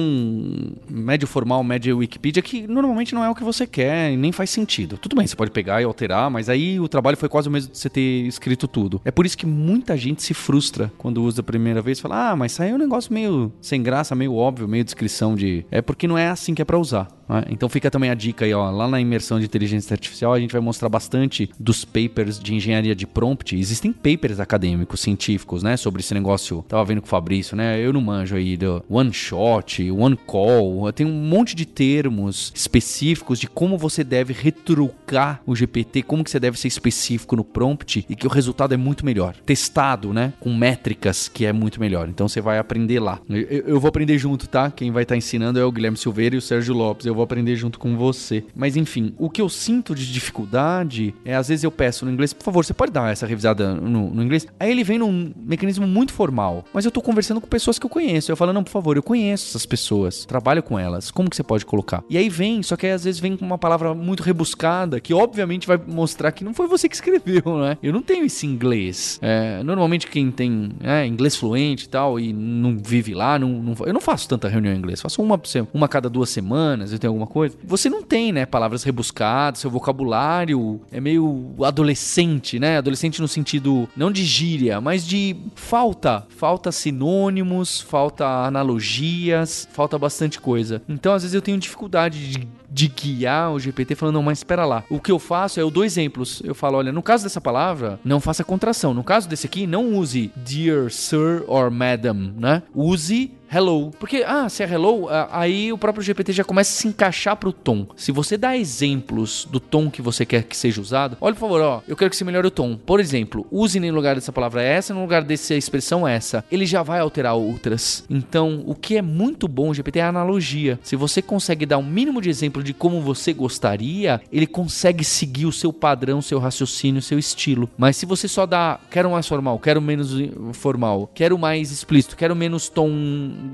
[0.90, 4.50] médio formal, médio Wikipedia, que normalmente não é o que você quer e nem faz
[4.50, 4.98] sentido.
[4.98, 7.72] Tudo bem, você pode pegar e alterar, mas aí o trabalho foi quase o mesmo
[7.72, 9.02] de você ter escrito tudo.
[9.06, 12.32] É por isso que muita gente se frustra quando usa a primeira vez e fala:
[12.32, 15.66] Ah, mas saiu um negócio meio sem graça, meio óbvio, meio descrição de.
[15.72, 16.97] É porque não é assim que é para usar.
[16.98, 17.17] 역사.
[17.28, 17.44] Né?
[17.50, 20.52] Então fica também a dica aí, ó, lá na imersão de inteligência artificial a gente
[20.52, 23.56] vai mostrar bastante dos papers de engenharia de prompt.
[23.56, 26.64] Existem papers acadêmicos, científicos, né, sobre esse negócio.
[26.68, 27.80] Tava vendo com o Fabrício, né?
[27.80, 30.92] Eu não manjo aí do one shot, one call.
[30.92, 36.32] Tem um monte de termos específicos de como você deve retrucar o GPT, como que
[36.32, 39.36] você deve ser específico no prompt e que o resultado é muito melhor.
[39.46, 42.10] Testado, né, com métricas que é muito melhor.
[42.10, 43.20] Então você vai aprender lá.
[43.30, 44.72] Eu, eu vou aprender junto, tá?
[44.72, 47.06] Quem vai estar tá ensinando é o Guilherme Silveira e o Sérgio Lopes.
[47.06, 48.44] Eu vou aprender junto com você.
[48.56, 52.34] Mas enfim, o que eu sinto de dificuldade é às vezes eu peço no inglês,
[52.34, 54.48] por favor, você pode dar essa revisada no, no inglês?
[54.60, 57.90] Aí ele vem num mecanismo muito formal, mas eu tô conversando com pessoas que eu
[57.90, 58.32] conheço.
[58.32, 61.44] Eu falo, não, por favor, eu conheço essas pessoas, trabalho com elas, como que você
[61.44, 62.04] pode colocar?
[62.10, 65.68] E aí vem, só que às vezes vem com uma palavra muito rebuscada, que obviamente
[65.68, 67.78] vai mostrar que não foi você que escreveu, né?
[67.82, 69.20] Eu não tenho esse inglês.
[69.22, 73.76] É, normalmente quem tem é, inglês fluente e tal, e não vive lá, não, não,
[73.86, 75.40] eu não faço tanta reunião em inglês, faço uma,
[75.74, 77.58] uma cada duas semanas, eu tenho alguma coisa.
[77.64, 82.78] Você não tem, né, palavras rebuscadas, seu vocabulário é meio adolescente, né?
[82.78, 90.40] Adolescente no sentido não de gíria, mas de falta, falta sinônimos, falta analogias, falta bastante
[90.40, 90.82] coisa.
[90.88, 94.64] Então, às vezes eu tenho dificuldade de de guiar o GPT falando, não, mas espera
[94.64, 94.84] lá.
[94.88, 96.44] O que eu faço é eu dou exemplos.
[96.46, 98.94] Eu falo, olha, no caso dessa palavra, não faça contração.
[98.94, 102.62] No caso desse aqui, não use dear sir or madam, né?
[102.76, 103.92] Use hello.
[104.00, 107.54] Porque, ah, se é hello, aí o próprio GPT já começa a se encaixar pro
[107.54, 107.88] tom.
[107.96, 111.62] Se você dá exemplos do tom que você quer que seja usado, olha, por favor,
[111.62, 112.78] ó, eu quero que você melhore o tom.
[112.78, 116.44] Por exemplo, use no lugar dessa palavra essa, no lugar dessa expressão essa.
[116.52, 118.06] Ele já vai alterar outras.
[118.10, 120.80] Então, o que é muito bom GPT é a analogia.
[120.84, 125.46] Se você consegue dar um mínimo de exemplo de como você gostaria, ele consegue seguir
[125.46, 127.70] o seu padrão, seu raciocínio, seu estilo.
[127.78, 130.14] Mas se você só dá, quero mais formal, quero menos
[130.52, 132.92] formal, quero mais explícito, quero menos tom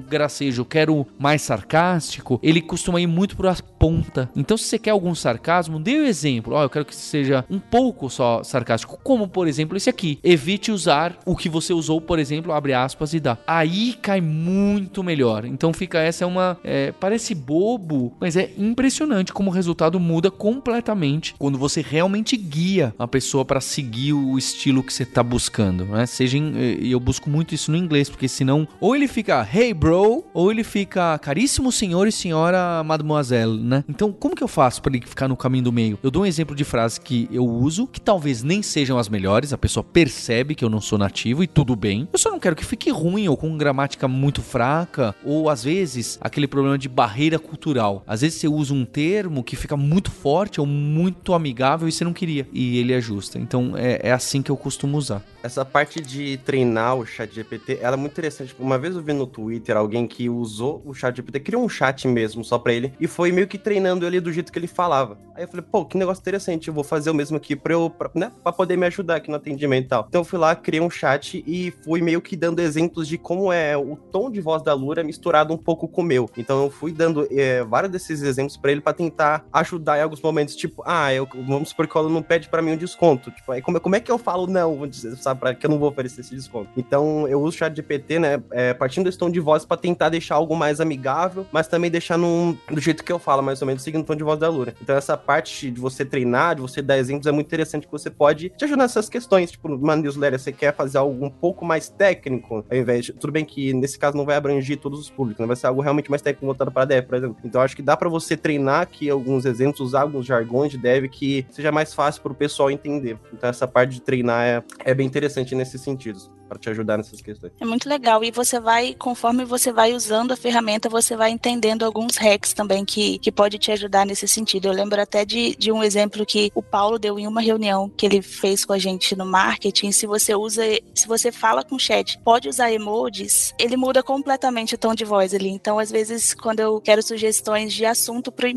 [0.10, 4.30] gracejo, quero mais sarcástico, ele costuma ir muito para a ponta.
[4.36, 6.56] Então, se você quer algum sarcasmo, dê o um exemplo.
[6.56, 10.18] Ó, oh, eu quero que seja um pouco só sarcástico, como por exemplo esse aqui.
[10.24, 13.38] Evite usar o que você usou, por exemplo, abre aspas e dá.
[13.46, 15.46] Aí cai muito melhor.
[15.46, 18.93] Então fica essa é uma é, parece bobo, mas é impressionante
[19.34, 24.84] como o resultado muda completamente quando você realmente guia a pessoa para seguir o estilo
[24.84, 26.06] que você está buscando, né?
[26.06, 29.74] Seja em, e eu busco muito isso no inglês, porque senão ou ele fica hey
[29.74, 33.84] bro, ou ele fica caríssimo senhor e senhora mademoiselle, né?
[33.88, 36.00] Então, como que eu faço para ele ficar no caminho do meio?
[36.02, 39.54] Eu dou um exemplo de frase que eu uso, que talvez nem sejam as melhores,
[39.54, 42.08] a pessoa percebe que eu não sou nativo e tudo bem.
[42.12, 46.18] Eu só não quero que fique ruim ou com gramática muito fraca, ou às vezes
[46.22, 48.04] aquele problema de barreira cultural.
[48.08, 52.04] Às vezes você usa um termo que fica muito forte ou muito amigável e você
[52.04, 53.38] não queria, e ele ajusta.
[53.40, 55.24] Então, é, é assim que eu costumo usar.
[55.42, 58.56] Essa parte de treinar o chat GPT, ela é muito interessante.
[58.58, 62.08] Uma vez eu vi no Twitter alguém que usou o chat GPT, criou um chat
[62.08, 65.18] mesmo só pra ele, e foi meio que treinando ele do jeito que ele falava.
[65.36, 67.90] Aí eu falei, pô, que negócio interessante, eu vou fazer o mesmo aqui pra eu,
[67.90, 70.06] pra, né, pra poder me ajudar aqui no atendimento e tal.
[70.08, 73.52] Então eu fui lá, criei um chat e fui meio que dando exemplos de como
[73.52, 76.30] é o tom de voz da Lura misturado um pouco com o meu.
[76.38, 80.22] Então eu fui dando é, vários desses exemplos para ele para tentar ajudar em alguns
[80.22, 83.32] momentos, tipo, ah, eu, vamos supor que o aluno pede para mim um desconto.
[83.32, 84.80] Tipo, aí como, como é que eu falo não,
[85.18, 86.70] sabe, pra, que eu não vou oferecer esse desconto?
[86.76, 90.10] Então eu uso o chat GPT, né, é, partindo desse tom de voz para tentar
[90.10, 93.68] deixar algo mais amigável, mas também deixar num, do jeito que eu falo, mais ou
[93.68, 94.74] menos, seguindo o tom de voz da Lura.
[94.82, 98.10] Então essa parte de você treinar, de você dar exemplos, é muito interessante que você
[98.10, 99.52] pode te ajudar nessas questões.
[99.52, 103.14] Tipo, uma newsletter, você quer fazer algo um pouco mais técnico, ao invés de.
[103.14, 105.48] Tudo bem que nesse caso não vai abranger todos os públicos, né?
[105.48, 107.38] vai ser algo realmente mais técnico voltado para dev, por exemplo.
[107.44, 111.08] Então acho que dá para você treinar aqui alguns exemplos, usar alguns jargões de dev
[111.08, 113.18] que seja mais fácil para o pessoal entender.
[113.34, 117.22] Então essa parte de treinar é, é bem interessante nesses sentidos para te ajudar nessas
[117.22, 117.54] questões.
[117.60, 118.24] É muito legal.
[118.24, 122.86] E você vai, conforme você vai usando a ferramenta, você vai entendendo alguns hacks também
[122.86, 124.68] que, que pode te ajudar nesse sentido.
[124.68, 128.06] Eu lembro até de, de um exemplo que o Paulo deu em uma reunião que
[128.06, 129.92] ele fez com a gente no marketing.
[129.92, 130.64] Se você usa,
[130.94, 135.06] se você fala com o chat, pode usar emojis, ele muda completamente o tom de
[135.06, 135.50] voz ali.
[135.50, 138.48] Então, às vezes, quando eu quero sugestões de assunto para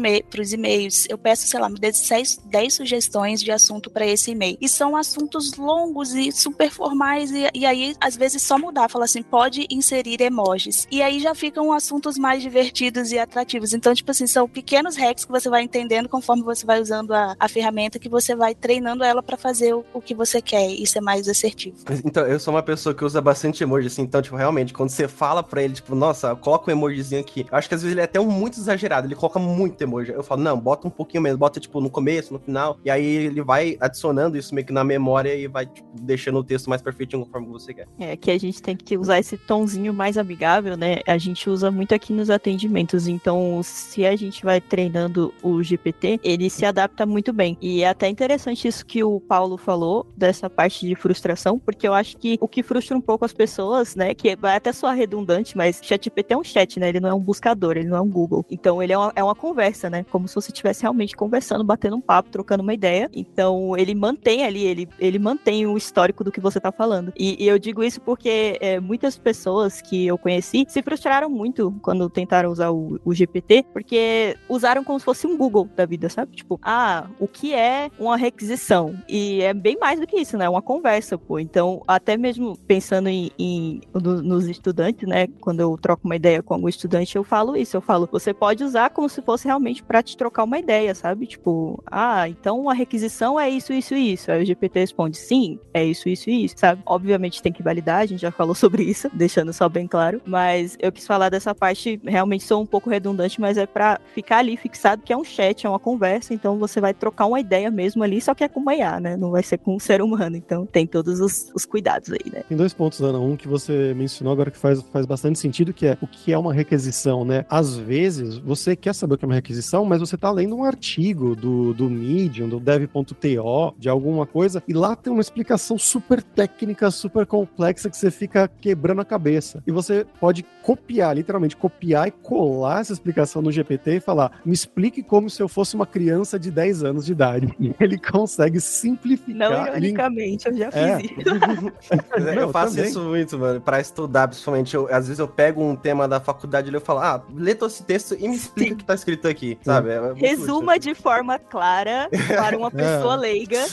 [0.41, 4.33] os e-mails, eu peço, sei lá, me dê 10, 10 sugestões de assunto para esse
[4.33, 4.57] e-mail.
[4.61, 9.05] E são assuntos longos e super formais, e, e aí às vezes, só mudar, falar
[9.05, 10.87] assim, pode inserir emojis.
[10.91, 13.73] E aí já ficam assuntos mais divertidos e atrativos.
[13.73, 17.35] Então, tipo assim, são pequenos hacks que você vai entendendo conforme você vai usando a,
[17.39, 20.87] a ferramenta, que você vai treinando ela para fazer o, o, que você quer e
[20.87, 21.77] ser mais assertivo.
[22.05, 25.09] Então, eu sou uma pessoa que usa bastante emoji, assim, então, tipo, realmente, quando você
[25.09, 28.01] fala pra ele, tipo, nossa, coloca um emojizinho aqui, eu acho que às vezes ele
[28.01, 30.13] é até um muito exagerado, ele coloca muito emoji.
[30.13, 33.05] Eu falo, não, bota um pouquinho menos, bota, tipo, no começo, no final, e aí
[33.05, 36.81] ele vai adicionando isso meio que na memória e vai, tipo, deixando o texto mais
[36.81, 41.01] perfeitinho conforme você É, que a gente tem que usar esse tonzinho mais amigável, né?
[41.07, 43.07] A gente usa muito aqui nos atendimentos.
[43.07, 47.57] Então, se a gente vai treinando o GPT, ele se adapta muito bem.
[47.61, 51.95] E é até interessante isso que o Paulo falou, dessa parte de frustração, porque eu
[51.95, 54.15] acho que o que frustra um pouco as pessoas, né?
[54.15, 56.89] Que vai até soar redundante, mas ChatGPT é um chat, né?
[56.89, 58.45] Ele não é um buscador, ele não é um Google.
[58.51, 60.05] Então, ele é uma, é uma conversa, né?
[60.11, 63.11] Como se você estivesse realmente conversando, batendo um papo, trocando uma ideia.
[63.13, 67.13] Então, ele mantém ali, ele, ele mantém o histórico do que você tá falando.
[67.17, 71.75] E, e eu digo isso porque é, muitas pessoas que eu conheci se frustraram muito
[71.83, 76.09] quando tentaram usar o, o, GPT, porque usaram como se fosse um Google da vida,
[76.09, 76.37] sabe?
[76.37, 78.95] Tipo, ah, o que é uma requisição?
[79.09, 80.49] E é bem mais do que isso, né?
[80.49, 81.39] Uma conversa, pô.
[81.39, 85.27] Então, até mesmo pensando em, em no, nos estudantes, né?
[85.41, 87.77] Quando eu troco uma ideia com algum estudante, eu falo isso.
[87.77, 91.27] Eu falo, você pode usar como se fosse realmente para te trocar uma ideia, sabe?
[91.27, 94.31] Tipo, ah, então a requisição é isso, isso e isso.
[94.31, 96.83] Aí o GPT responde, sim, é isso, isso e isso, sabe?
[96.87, 100.21] Obviamente tem que validar, a gente já falou sobre isso, deixando só bem claro.
[100.27, 104.39] Mas eu quis falar dessa parte, realmente sou um pouco redundante, mas é para ficar
[104.39, 107.71] ali fixado que é um chat, é uma conversa, então você vai trocar uma ideia
[107.71, 109.17] mesmo ali, só que é com IA, né?
[109.17, 110.37] Não vai ser com um ser humano.
[110.37, 112.43] Então tem todos os, os cuidados aí, né?
[112.49, 113.19] Tem dois pontos, Ana.
[113.19, 116.39] Um que você mencionou agora que faz, faz bastante sentido, que é o que é
[116.39, 117.45] uma requisição, né?
[117.49, 120.65] Às vezes, você quer saber o que é uma requisição, mas você tá lendo um
[120.65, 126.23] artigo do, do Medium, do dev.to, de alguma coisa, e lá tem uma explicação super
[126.23, 129.63] técnica, super complexa que você fica quebrando a cabeça.
[129.67, 134.55] E você pode copiar, literalmente copiar e colar essa explicação no GPT e falar: me
[134.55, 137.55] explique como se eu fosse uma criança de 10 anos de idade.
[137.67, 139.51] E ele consegue simplificar.
[139.51, 140.57] Não, ironicamente, ele...
[140.57, 141.01] eu já fiz é.
[141.03, 142.39] isso.
[142.39, 142.91] eu faço também.
[142.91, 144.75] isso muito, mano, pra estudar, principalmente.
[144.75, 147.71] Eu, às vezes eu pego um tema da faculdade e eu falo: ah, lê todo
[147.71, 148.75] esse texto e me explica Sim.
[148.75, 149.91] o que tá escrito aqui, sabe?
[149.91, 153.19] É Resuma de forma clara para uma pessoa é.
[153.19, 153.65] leiga.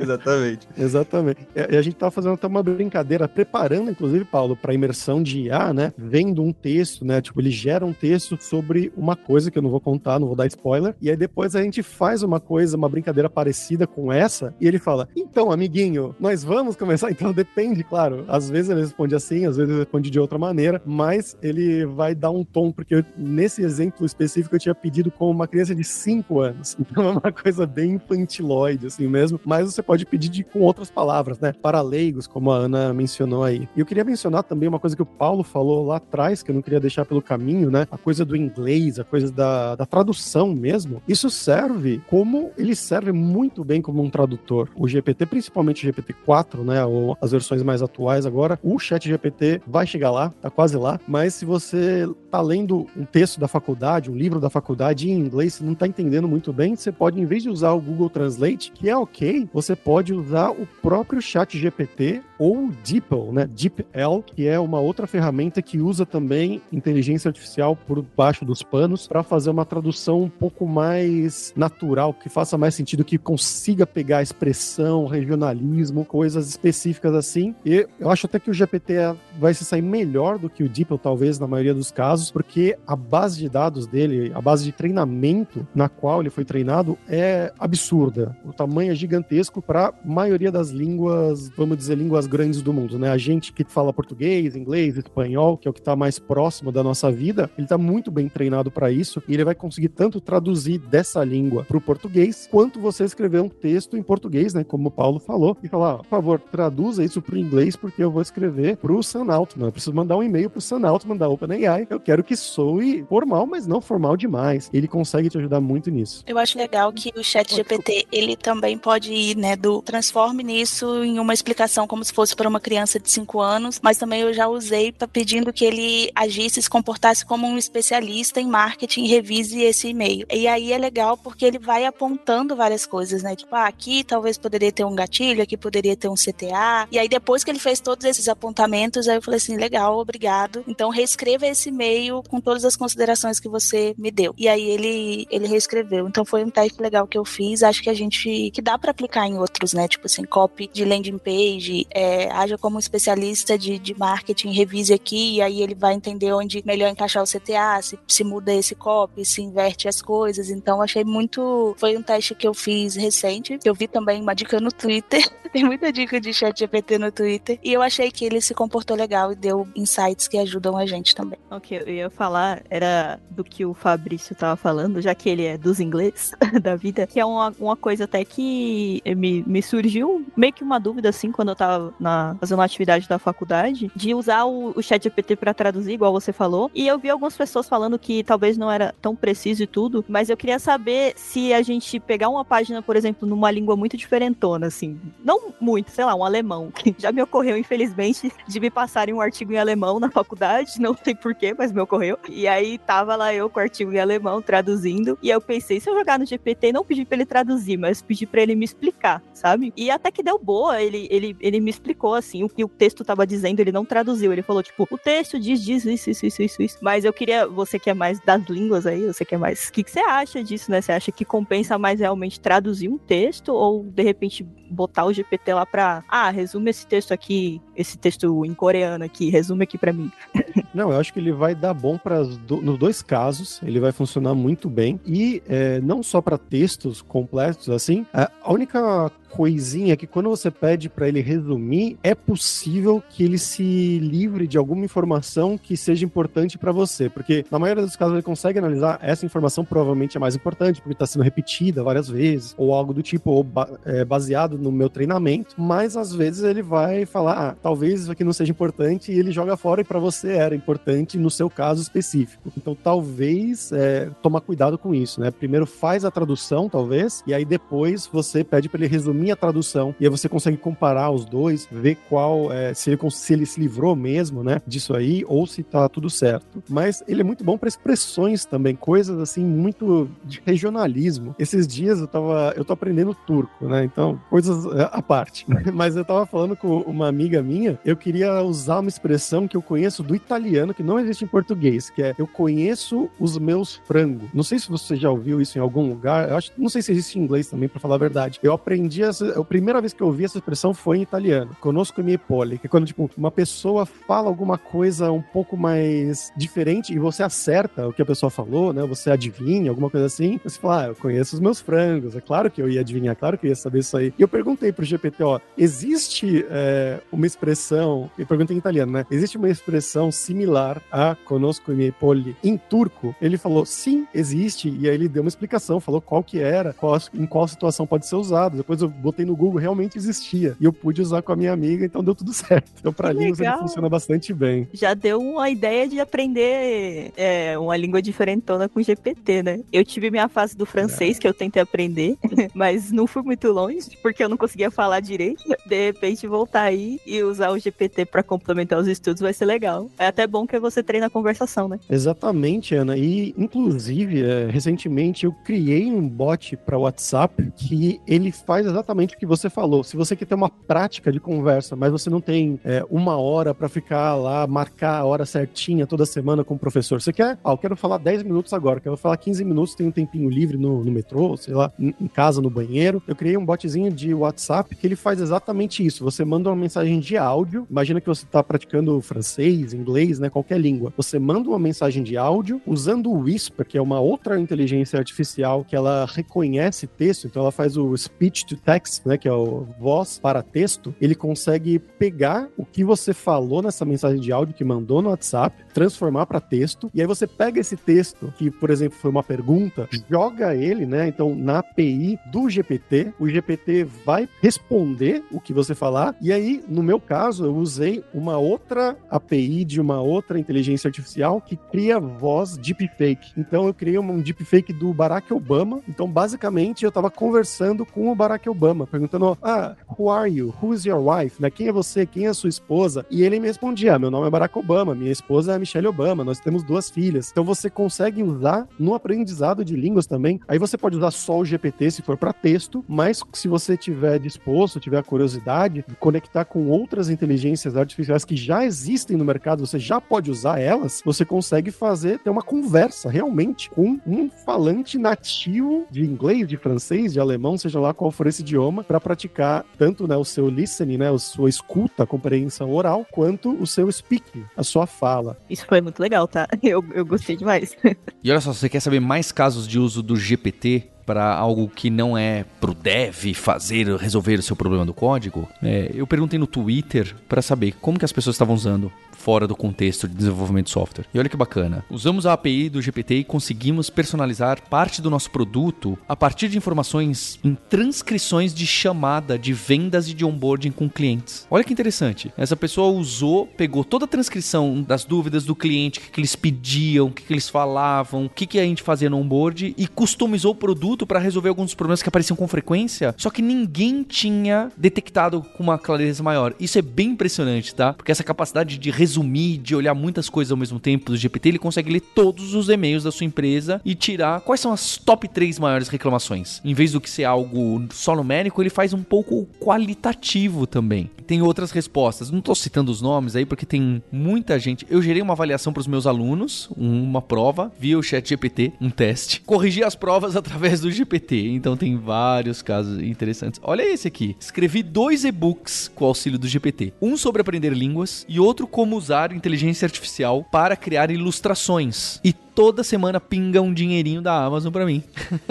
[0.00, 0.68] Exatamente.
[0.76, 1.46] Exatamente.
[1.54, 5.72] E a gente tava fazendo até uma brincadeira, preparando, inclusive, Paulo, para imersão de IA,
[5.72, 5.92] né?
[5.96, 7.20] Vendo um texto, né?
[7.20, 10.36] Tipo, ele gera um texto sobre uma coisa que eu não vou contar, não vou
[10.36, 10.94] dar spoiler.
[11.00, 14.78] E aí depois a gente faz uma coisa, uma brincadeira parecida com essa, e ele
[14.78, 17.10] fala: Então, amiguinho, nós vamos começar.
[17.20, 18.24] Então depende, claro.
[18.28, 22.14] Às vezes ele responde assim, às vezes ele responde de outra maneira, mas ele vai
[22.14, 25.84] dar um tom, porque eu, nesse exemplo específico eu tinha pedido como uma criança de
[25.84, 26.76] 5 anos.
[26.90, 29.38] Então é uma coisa bem infantiloide, assim mesmo.
[29.44, 31.52] Mas você pode pedir de, com outras palavras, né?
[31.52, 33.68] Para leigos, como a Ana mencionou aí.
[33.74, 36.54] E eu queria mencionar também uma coisa que o Paulo falou lá atrás, que eu
[36.54, 37.88] não queria deixar pelo caminho, né?
[37.90, 41.02] A coisa do inglês, a coisa da, da tradução mesmo.
[41.08, 44.68] Isso serve como ele serve muito bem como um tradutor.
[44.76, 46.84] O GPT, principalmente o GPT-4, né?
[46.84, 51.00] Ou as versões mais atuais agora, o Chat GPT vai chegar lá, tá quase lá.
[51.08, 55.54] Mas se você tá lendo um texto da faculdade, um livro da faculdade em inglês,
[55.54, 58.70] você não tá entendendo muito bem, você pode, em vez de usar o Google Translate,
[58.70, 63.46] que é ok, você pode usar o próprio chat GPT ou DeepL, né?
[63.46, 69.06] DeepL, que é uma outra ferramenta que usa também inteligência artificial por baixo dos panos
[69.06, 74.22] para fazer uma tradução um pouco mais natural, que faça mais sentido, que consiga pegar
[74.22, 77.54] expressão, regionalismo, coisas específicas assim.
[77.64, 78.94] E eu acho até que o GPT
[79.38, 82.96] vai se sair melhor do que o DeepL, talvez, na maioria dos casos, porque a
[82.96, 88.36] base de dados dele, a base de treinamento na qual ele foi treinado é absurda.
[88.44, 92.98] O tamanho é gigantesco para a maioria das línguas, vamos dizer, línguas grandes do mundo,
[92.98, 93.10] né?
[93.10, 96.82] A gente que fala português, inglês, espanhol, que é o que está mais próximo da
[96.82, 100.78] nossa vida, ele está muito bem treinado para isso e ele vai conseguir tanto traduzir
[100.78, 104.64] dessa língua para o português, quanto você escrever um texto em português, né?
[104.64, 108.10] Como o Paulo falou, e falar, por favor, traduza isso para o inglês porque eu
[108.10, 109.66] vou escrever para o Sun Altman.
[109.68, 111.86] Eu preciso mandar um e-mail para o Sun Altman da OpenAI.
[111.88, 114.70] Eu quero que soe formal, mas não formal demais.
[114.72, 116.24] Ele consegue te ajudar muito nisso.
[116.26, 121.04] Eu acho legal que o Chat GPT ele também pode ir, né, do transforme nisso
[121.04, 124.32] em uma explicação como se fosse para uma criança de 5 anos, mas também eu
[124.32, 129.08] já usei para pedindo que ele agisse, se comportasse como um especialista em marketing e
[129.08, 130.26] revise esse e-mail.
[130.30, 133.36] E aí é legal porque ele vai apontando várias coisas, né?
[133.36, 136.88] Tipo, ah, aqui talvez poderia ter um gatilho, aqui poderia ter um CTA.
[136.90, 140.64] E aí depois que ele fez todos esses apontamentos, aí eu falei assim, legal, obrigado.
[140.66, 144.34] Então reescreva esse e-mail com todas as considerações que você me deu.
[144.36, 146.08] E aí ele ele reescreveu.
[146.08, 147.62] Então foi um teste legal que eu fiz.
[147.62, 149.88] Acho que a gente que dá para aplicar em outros, né?
[149.88, 155.36] Tipo assim, copy de landing page, é, haja como especialista de, de marketing, revise aqui,
[155.36, 159.24] e aí ele vai entender onde melhor encaixar o CTA, se, se muda esse copy,
[159.24, 160.50] se inverte as coisas.
[160.50, 161.74] Então achei muito.
[161.78, 163.58] Foi um teste que eu fiz recente.
[163.64, 165.26] Eu vi também uma dica no Twitter.
[165.52, 167.58] Tem muita dica de chat GPT no Twitter.
[167.62, 171.14] E eu achei que ele se comportou legal e deu insights que ajudam a gente
[171.14, 171.38] também.
[171.50, 175.58] Ok, eu ia falar, era do que o Fabrício tava falando, já que ele é
[175.58, 180.52] dos inglês da vida, que é uma, uma coisa até que me, me surgiu meio
[180.52, 184.44] que uma dúvida assim quando eu tava na, fazendo uma atividade da faculdade, de usar
[184.44, 186.70] o, o chat GPT para traduzir, igual você falou.
[186.74, 190.30] E eu vi algumas pessoas falando que talvez não era tão preciso e tudo, mas
[190.30, 194.66] eu queria saber se a gente pegar uma página, por exemplo, numa língua muito diferentona,
[194.66, 199.14] assim, não muito, sei lá, um alemão, que já me ocorreu, infelizmente, de me passarem
[199.14, 202.18] um artigo em alemão na faculdade, não sei porquê, mas me ocorreu.
[202.28, 205.88] E aí tava lá eu com o artigo em alemão traduzindo, e eu pensei, se
[205.88, 209.19] eu jogar no GPT, não pedir pra ele traduzir, mas pedir pra ele me explicar,
[209.32, 209.72] sabe?
[209.76, 213.04] E até que deu boa, ele, ele, ele me explicou, assim, o que o texto
[213.04, 216.42] tava dizendo, ele não traduziu, ele falou, tipo, o texto diz, diz isso, isso, isso,
[216.42, 216.78] isso, isso.
[216.82, 219.72] Mas eu queria, você que é mais das línguas aí, você que é mais, o
[219.72, 220.80] que, que você acha disso, né?
[220.80, 225.54] Você acha que compensa mais realmente traduzir um texto ou, de repente, botar o GPT
[225.54, 229.92] lá pra, ah, resume esse texto aqui, esse texto em coreano aqui, resume aqui para
[229.92, 230.10] mim.
[230.72, 233.92] Não, eu acho que ele vai dar bom para do, nos dois casos, ele vai
[233.92, 238.06] funcionar muito bem e é, não só para textos completos assim.
[238.12, 243.98] A única coisinha que quando você pede para ele resumir, é possível que ele se
[243.98, 248.22] livre de alguma informação que seja importante para você, porque na maioria dos casos ele
[248.22, 252.74] consegue analisar essa informação provavelmente é mais importante porque está sendo repetida várias vezes ou
[252.74, 253.46] algo do tipo ou
[253.84, 258.24] é, baseado no meu treinamento, mas às vezes ele vai falar, ah, talvez isso aqui
[258.24, 261.80] não seja importante e ele joga fora e para você era importante no seu caso
[261.80, 262.50] específico.
[262.56, 265.30] Então talvez é, tomar cuidado com isso, né?
[265.30, 269.94] Primeiro faz a tradução, talvez, e aí depois você pede para ele resumir a tradução
[270.00, 273.60] e aí você consegue comparar os dois, ver qual é, se, ele, se ele se
[273.60, 276.62] livrou mesmo, né, disso aí ou se tá tudo certo.
[276.68, 281.34] Mas ele é muito bom para expressões também, coisas assim muito de regionalismo.
[281.38, 283.84] Esses dias eu tava, eu tô aprendendo turco, né?
[283.84, 285.44] Então, coisas é, à parte.
[285.72, 289.62] Mas eu tava falando com uma amiga minha, eu queria usar uma expressão que eu
[289.62, 294.28] conheço do italiano que não existe em português, que é eu conheço os meus frangos.
[294.32, 296.28] Não sei se você já ouviu isso em algum lugar.
[296.28, 298.38] Eu acho, não sei se existe em inglês também, para falar a verdade.
[298.42, 301.56] Eu aprendi essa, a primeira vez que eu ouvi essa expressão foi em italiano.
[301.60, 306.32] Conosco mi poli, que é quando tipo uma pessoa fala alguma coisa um pouco mais
[306.36, 308.84] diferente e você acerta o que a pessoa falou, né?
[308.86, 310.40] Você adivinha alguma coisa assim.
[310.42, 312.16] Você fala, ah, eu conheço os meus frangos.
[312.16, 314.12] É claro que eu ia adivinhar, claro que eu ia saber isso aí.
[314.18, 319.06] E eu perguntei pro GPT, ó, existe é, uma expressão, eu perguntei em italiano, né?
[319.10, 323.14] Existe uma expressão similar a conosco mi poli em turco?
[323.20, 324.68] Ele falou, sim, existe.
[324.80, 328.06] E aí ele deu uma explicação, falou qual que era, qual, em qual situação pode
[328.06, 328.56] ser usado.
[328.56, 330.56] Depois eu botei no Google, realmente existia.
[330.60, 332.70] E eu pude usar com a minha amiga, então deu tudo certo.
[332.78, 334.68] Então, para línguas, ele funciona bastante bem.
[334.72, 339.60] Já deu uma ideia de aprender é, uma língua diferentona com GPT, né?
[339.72, 341.20] Eu tive minha fase do francês, é.
[341.20, 342.16] que eu tentei aprender.
[342.54, 345.42] mas não fui muito longe, porque eu não conseguia falar direito.
[345.66, 349.90] De repente, voltar aí e usar o GPT para complementar os estudos vai ser legal.
[349.98, 351.78] É até bom que você treina a conversação, né?
[351.88, 352.96] Exatamente, Ana.
[352.96, 359.18] E, inclusive, é, recentemente eu criei um bot para WhatsApp que ele faz exatamente o
[359.18, 359.82] que você falou.
[359.82, 363.54] Se você quer ter uma prática de conversa, mas você não tem é, uma hora
[363.54, 367.50] para ficar lá, marcar a hora certinha toda semana com o professor, você quer, ah,
[367.50, 370.84] eu quero falar 10 minutos agora, quero falar 15 minutos, tem um tempinho livre no,
[370.84, 373.02] no metrô, sei lá, em, em casa, no banheiro.
[373.06, 376.04] Eu criei um botzinho de WhatsApp que ele faz exatamente isso.
[376.04, 380.60] Você manda uma mensagem de áudio, imagina que você está praticando francês, inglês, né, qualquer
[380.60, 380.92] língua.
[380.96, 385.64] Você manda uma mensagem de áudio usando o Whisper, que é uma outra inteligência artificial
[385.64, 388.69] que ela reconhece texto, então ela faz o speech to text,
[389.04, 390.94] né, que é o voz para texto.
[391.00, 395.64] Ele consegue pegar o que você falou nessa mensagem de áudio que mandou no WhatsApp,
[395.72, 399.88] transformar para texto, e aí você pega esse texto, que por exemplo foi uma pergunta,
[400.08, 405.74] joga ele, né, então na API do GPT, o GPT vai responder o que você
[405.74, 410.88] falar, e aí, no meu caso, eu usei uma outra API de uma outra inteligência
[410.88, 413.32] artificial que cria voz deepfake.
[413.36, 415.80] Então eu criei um deepfake do Barack Obama.
[415.88, 418.59] Então, basicamente, eu estava conversando com o Barack Obama,
[418.90, 420.54] perguntando: Ah, who are you?
[420.62, 421.40] Who's your wife?
[421.40, 421.50] Né?
[421.50, 422.06] Quem é você?
[422.06, 423.04] Quem é sua esposa?
[423.10, 426.38] E ele me respondia: Meu nome é Barack Obama, minha esposa é Michelle Obama, nós
[426.38, 427.30] temos duas filhas.
[427.30, 430.40] Então você consegue usar no aprendizado de línguas também.
[430.46, 434.18] Aí você pode usar só o GPT se for para texto, mas se você tiver
[434.18, 439.78] disposto, tiver a curiosidade, conectar com outras inteligências artificiais que já existem no mercado, você
[439.78, 445.86] já pode usar elas, você consegue fazer, ter uma conversa realmente com um falante nativo
[445.90, 450.06] de inglês, de francês, de alemão, seja lá qual for esse idioma, para praticar tanto
[450.06, 454.44] né, o seu listening, né, a sua escuta, a compreensão oral, quanto o seu speaking,
[454.56, 455.38] a sua fala.
[455.48, 456.48] Isso foi muito legal, tá?
[456.62, 457.76] Eu, eu gostei demais.
[458.22, 460.90] E olha só, você quer saber mais casos de uso do GPT?
[461.10, 465.90] Para algo que não é pro dev fazer, resolver o seu problema do código, é,
[465.92, 470.08] eu perguntei no Twitter para saber como que as pessoas estavam usando fora do contexto
[470.08, 471.04] de desenvolvimento de software.
[471.12, 471.84] E olha que bacana.
[471.90, 476.56] Usamos a API do GPT e conseguimos personalizar parte do nosso produto a partir de
[476.56, 481.46] informações em transcrições de chamada de vendas e de onboarding com clientes.
[481.50, 482.32] Olha que interessante.
[482.36, 486.34] Essa pessoa usou, pegou toda a transcrição das dúvidas do cliente, o que, que eles
[486.34, 489.86] pediam, o que, que eles falavam, o que, que a gente fazia no onboard e
[489.86, 494.70] customizou o produto para resolver alguns problemas que apareciam com frequência, só que ninguém tinha
[494.76, 496.54] detectado com uma clareza maior.
[496.58, 497.92] Isso é bem impressionante, tá?
[497.92, 501.58] Porque essa capacidade de resumir, de olhar muitas coisas ao mesmo tempo do GPT, ele
[501.58, 505.58] consegue ler todos os e-mails da sua empresa e tirar quais são as top 3
[505.58, 506.60] maiores reclamações.
[506.64, 511.10] Em vez do que ser algo só numérico, ele faz um pouco qualitativo também.
[511.26, 512.30] Tem outras respostas.
[512.30, 514.86] Não tô citando os nomes aí porque tem muita gente.
[514.90, 518.90] Eu gerei uma avaliação para os meus alunos, uma prova via o Chat GPT, um
[518.90, 519.40] teste.
[519.42, 521.48] Corrigi as provas através do GPT.
[521.48, 523.60] Então tem vários casos interessantes.
[523.62, 524.36] Olha esse aqui.
[524.38, 526.92] Escrevi dois e-books com o auxílio do GPT.
[527.00, 532.20] Um sobre aprender línguas e outro como usar inteligência artificial para criar ilustrações.
[532.24, 535.02] E toda semana pinga um dinheirinho da Amazon para mim.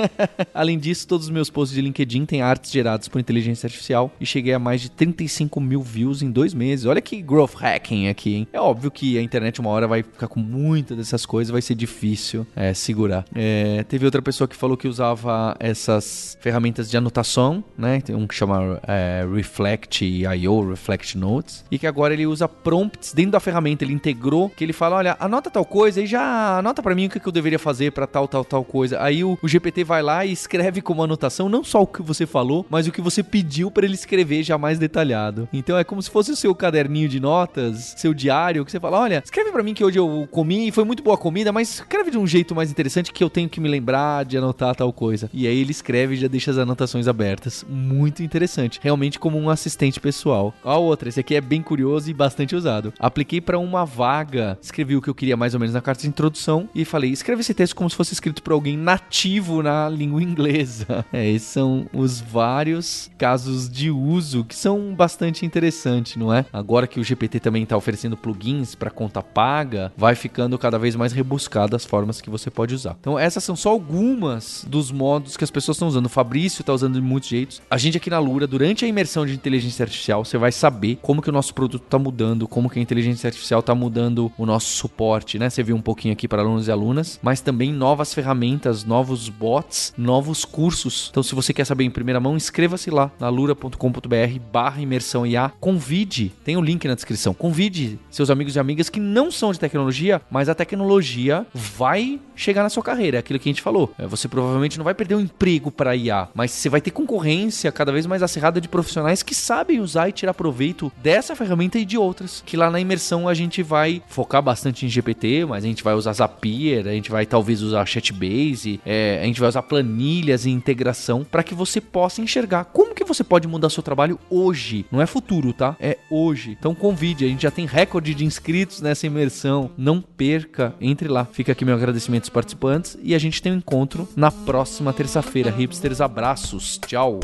[0.53, 4.25] Além disso, todos os meus posts de LinkedIn têm artes geradas por inteligência artificial e
[4.25, 6.85] cheguei a mais de 35 mil views em dois meses.
[6.85, 8.47] Olha que growth hacking aqui, hein?
[8.51, 11.75] É óbvio que a internet uma hora vai ficar com muitas dessas coisas, vai ser
[11.75, 13.25] difícil é, segurar.
[13.33, 18.01] É, teve outra pessoa que falou que usava essas ferramentas de anotação, né?
[18.01, 23.13] Tem um que chama é, Reflect IO, Reflect Notes, e que agora ele usa prompts
[23.13, 23.83] dentro da ferramenta.
[23.83, 27.09] Ele integrou que ele fala: olha, anota tal coisa e já anota para mim o
[27.11, 28.99] que, eu deveria fazer para tal, tal, tal coisa.
[28.99, 32.25] Aí o, o, GPT vai lá e escreve como anotação não só o que você
[32.25, 35.47] falou, mas o que você pediu para ele escrever já mais detalhado.
[35.53, 39.01] Então é como se fosse o seu caderninho de notas, seu diário, que você fala:
[39.01, 42.09] olha, escreve para mim que hoje eu comi e foi muito boa comida, mas escreve
[42.09, 45.29] de um jeito mais interessante que eu tenho que me lembrar de anotar tal coisa.
[45.31, 47.63] E aí ele escreve e já deixa as anotações abertas.
[47.69, 48.79] Muito interessante.
[48.81, 50.55] Realmente como um assistente pessoal.
[50.63, 52.91] A outra, esse aqui é bem curioso e bastante usado.
[52.99, 56.07] Apliquei para uma vaga, escrevi o que eu queria mais ou menos na carta de
[56.07, 60.21] introdução e falei: escreve esse texto como se fosse escrito por alguém nativo na língua
[60.21, 61.05] inglesa.
[61.11, 66.45] É, esses são os vários casos de uso que são bastante interessantes, não é?
[66.53, 70.95] Agora que o GPT também está oferecendo plugins para conta paga, vai ficando cada vez
[70.95, 72.95] mais rebuscado as formas que você pode usar.
[72.99, 76.05] Então, essas são só algumas dos modos que as pessoas estão usando.
[76.05, 77.61] O Fabrício está usando de muitos jeitos.
[77.69, 81.21] A gente aqui na Lura, durante a imersão de inteligência artificial, você vai saber como
[81.21, 84.67] que o nosso produto está mudando, como que a inteligência artificial está mudando o nosso
[84.67, 85.49] suporte, né?
[85.49, 89.93] Você viu um pouquinho aqui para alunos e alunas, mas também novas ferramentas, novos bots,
[89.97, 91.09] novos cursos.
[91.11, 95.51] Então, se você quer saber em primeira mão, inscreva-se lá na lura.com.br barra imersão IA.
[95.59, 99.51] Convide, tem o um link na descrição, convide seus amigos e amigas que não são
[99.51, 103.17] de tecnologia, mas a tecnologia vai chegar na sua carreira.
[103.17, 103.93] É aquilo que a gente falou.
[103.97, 107.71] É, você provavelmente não vai perder um emprego para IA, mas você vai ter concorrência
[107.71, 111.85] cada vez mais acirrada de profissionais que sabem usar e tirar proveito dessa ferramenta e
[111.85, 112.43] de outras.
[112.45, 115.93] Que lá na imersão a gente vai focar bastante em GPT, mas a gente vai
[115.93, 120.49] usar Zapier, a gente vai talvez usar Chatbase, é, a gente vai usar planilhas e
[120.49, 124.85] integração para que você possa enxergar como que você pode mudar seu trabalho hoje.
[124.91, 125.75] Não é futuro, tá?
[125.79, 126.55] É hoje.
[126.59, 129.71] Então convide, a gente já tem recorde de inscritos nessa imersão.
[129.77, 131.25] Não perca, entre lá.
[131.25, 135.49] Fica aqui meu agradecimento aos participantes e a gente tem um encontro na próxima terça-feira.
[135.51, 136.79] Hipsters, abraços.
[136.85, 137.19] Tchau.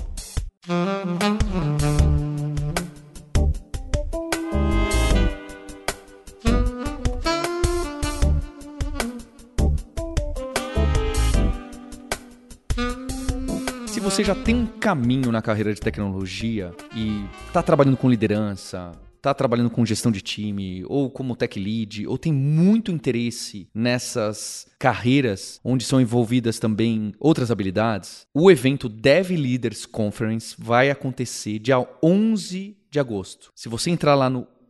[14.06, 19.34] Você já tem um caminho na carreira de tecnologia e está trabalhando com liderança, está
[19.34, 25.60] trabalhando com gestão de time, ou como tech lead, ou tem muito interesse nessas carreiras
[25.64, 32.78] onde são envolvidas também outras habilidades, o evento Dev Leaders Conference vai acontecer dia 11
[32.92, 33.52] de agosto.
[33.56, 34.48] Se você entrar lá no